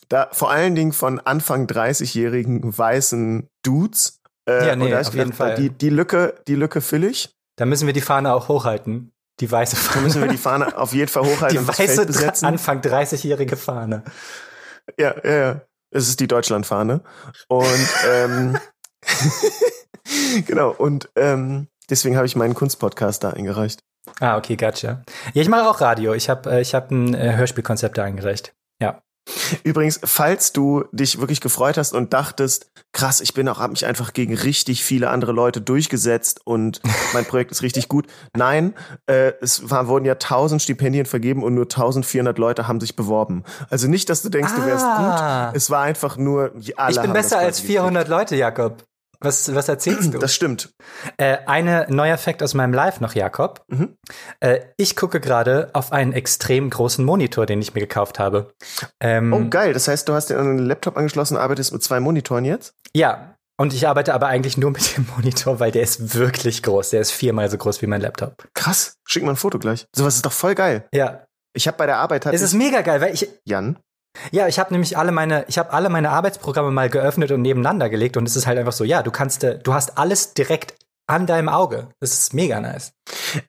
[0.09, 5.55] da vor allen Dingen von Anfang 30-jährigen weißen Dudes, äh, ja, nee, auf jeden Fall.
[5.55, 7.35] Die, die Lücke, die Lücke fülle ich.
[7.57, 9.11] Da müssen wir die Fahne auch hochhalten.
[9.39, 9.95] Die weiße Fahne.
[9.95, 11.59] Da müssen wir die Fahne auf jeden Fall hochhalten.
[11.59, 14.03] Die weiße, Anfang 30-jährige Fahne.
[14.97, 15.61] Ja, ja, ja.
[15.91, 17.01] Es ist die Deutschlandfahne.
[17.47, 18.57] Und ähm,
[20.45, 23.81] genau, und ähm, deswegen habe ich meinen Kunstpodcast da eingereicht.
[24.19, 25.03] Ah, okay, gotcha.
[25.33, 26.13] Ja, ich mache auch Radio.
[26.13, 28.53] Ich habe äh, ich hab ein äh, Hörspielkonzept eingereicht.
[28.81, 29.01] Ja.
[29.63, 33.86] Übrigens, falls du dich wirklich gefreut hast und dachtest, krass, ich bin auch, habe mich
[33.86, 36.82] einfach gegen richtig viele andere Leute durchgesetzt und
[37.13, 38.07] mein Projekt ist richtig gut.
[38.36, 38.73] Nein,
[39.07, 43.43] äh, es war, wurden ja 1000 Stipendien vergeben und nur 1400 Leute haben sich beworben.
[43.69, 45.47] Also nicht, dass du denkst, du wärst Ah.
[45.47, 45.57] gut.
[45.57, 48.84] Es war einfach nur, alle Ich bin besser als quasi 400 Leute, Jakob.
[49.20, 50.20] Was, was erzählst du?
[50.20, 50.74] Das stimmt.
[51.18, 53.63] Äh, eine neuer Fact aus meinem Live noch, Jakob.
[53.68, 53.97] Mhm.
[54.39, 58.53] Äh, ich gucke gerade auf einen extrem großen Monitor, den ich mir gekauft habe.
[58.99, 59.74] Ähm, Oh, geil.
[59.74, 62.74] Das heißt, du hast den an einen Laptop angeschlossen, arbeitest mit zwei Monitoren jetzt?
[62.95, 66.91] Ja, und ich arbeite aber eigentlich nur mit dem Monitor, weil der ist wirklich groß.
[66.91, 68.47] Der ist viermal so groß wie mein Laptop.
[68.53, 68.97] Krass.
[69.05, 69.88] Schick mal ein Foto gleich.
[69.95, 70.86] Sowas ist doch voll geil.
[70.93, 73.80] Ja, Ich habe bei der Arbeit hatte es ist mega geil, weil ich Jan.
[74.31, 77.89] Ja, ich habe nämlich alle meine ich habe alle meine Arbeitsprogramme mal geöffnet und nebeneinander
[77.89, 80.75] gelegt und es ist halt einfach so, ja, du kannst äh, du hast alles direkt
[81.07, 81.87] an deinem Auge.
[81.99, 82.91] Das ist mega nice.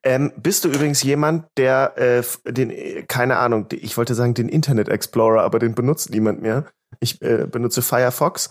[0.04, 4.48] Ähm, bist du übrigens jemand, der äh, den, äh, keine Ahnung, ich wollte sagen den
[4.48, 6.66] Internet Explorer, aber den benutzt niemand mehr.
[7.00, 8.50] Ich äh, benutze Firefox.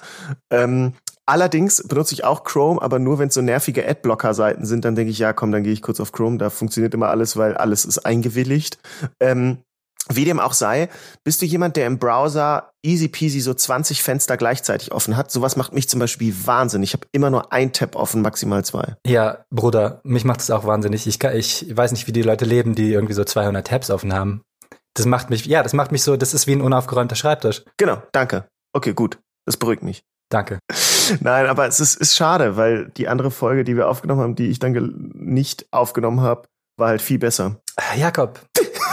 [0.52, 0.94] Ähm,
[1.26, 5.12] allerdings benutze ich auch Chrome, aber nur wenn es so nervige Adblocker-Seiten sind, dann denke
[5.12, 6.38] ich, ja, komm, dann gehe ich kurz auf Chrome.
[6.38, 8.78] Da funktioniert immer alles, weil alles ist eingewilligt.
[9.20, 9.60] Ähm,
[10.12, 10.90] wie dem auch sei,
[11.24, 15.32] bist du jemand, der im Browser easy peasy so 20 Fenster gleichzeitig offen hat?
[15.32, 16.92] Sowas macht mich zum Beispiel wahnsinnig.
[16.92, 18.96] Ich habe immer nur ein Tab offen, maximal zwei.
[19.06, 21.08] Ja, Bruder, mich macht das auch wahnsinnig.
[21.08, 24.14] Ich kann, ich weiß nicht, wie die Leute leben, die irgendwie so 200 Tabs offen
[24.14, 24.42] haben.
[24.94, 27.64] Das macht mich, ja, das macht mich so, das ist wie ein unaufgeräumter Schreibtisch.
[27.78, 28.48] Genau, danke.
[28.74, 29.20] Okay, gut.
[29.46, 30.04] Das beruhigt mich.
[30.30, 30.60] Danke.
[31.22, 34.48] Nein, aber es ist, ist schade, weil die andere Folge, die wir aufgenommen haben, die
[34.48, 36.48] ich dann nicht aufgenommen habe,
[36.78, 37.62] war halt viel besser.
[37.96, 38.42] Jakob,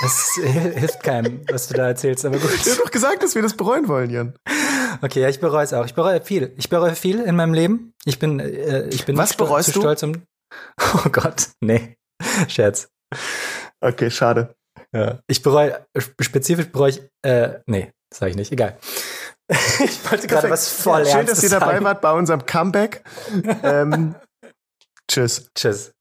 [0.00, 2.50] hil- hilft keinem, was du da erzählst, aber gut.
[2.50, 4.34] Du hast doch gesagt, dass wir das bereuen wollen, Jan.
[5.02, 5.84] Okay, ja, ich bereue es auch.
[5.86, 6.54] Ich bereue viel.
[6.56, 7.92] Ich bereue viel in meinem Leben.
[8.04, 9.80] Ich bin, äh, ich bin Was bereust zu du?
[9.80, 10.22] stolz um.
[11.04, 11.96] Oh Gott, nee.
[12.48, 12.88] Scherz.
[13.80, 14.54] Okay, schade.
[14.92, 15.20] Ja.
[15.28, 18.76] Ich bereue, sp- spezifisch bereue ich, äh, nee, sag ich nicht, egal.
[19.48, 23.04] ich wollte gerade was voll ja, Schön, dass ihr dabei wart bei unserem Comeback.
[23.62, 24.14] ähm,
[25.08, 25.48] tschüss.
[25.56, 25.92] Tschüss.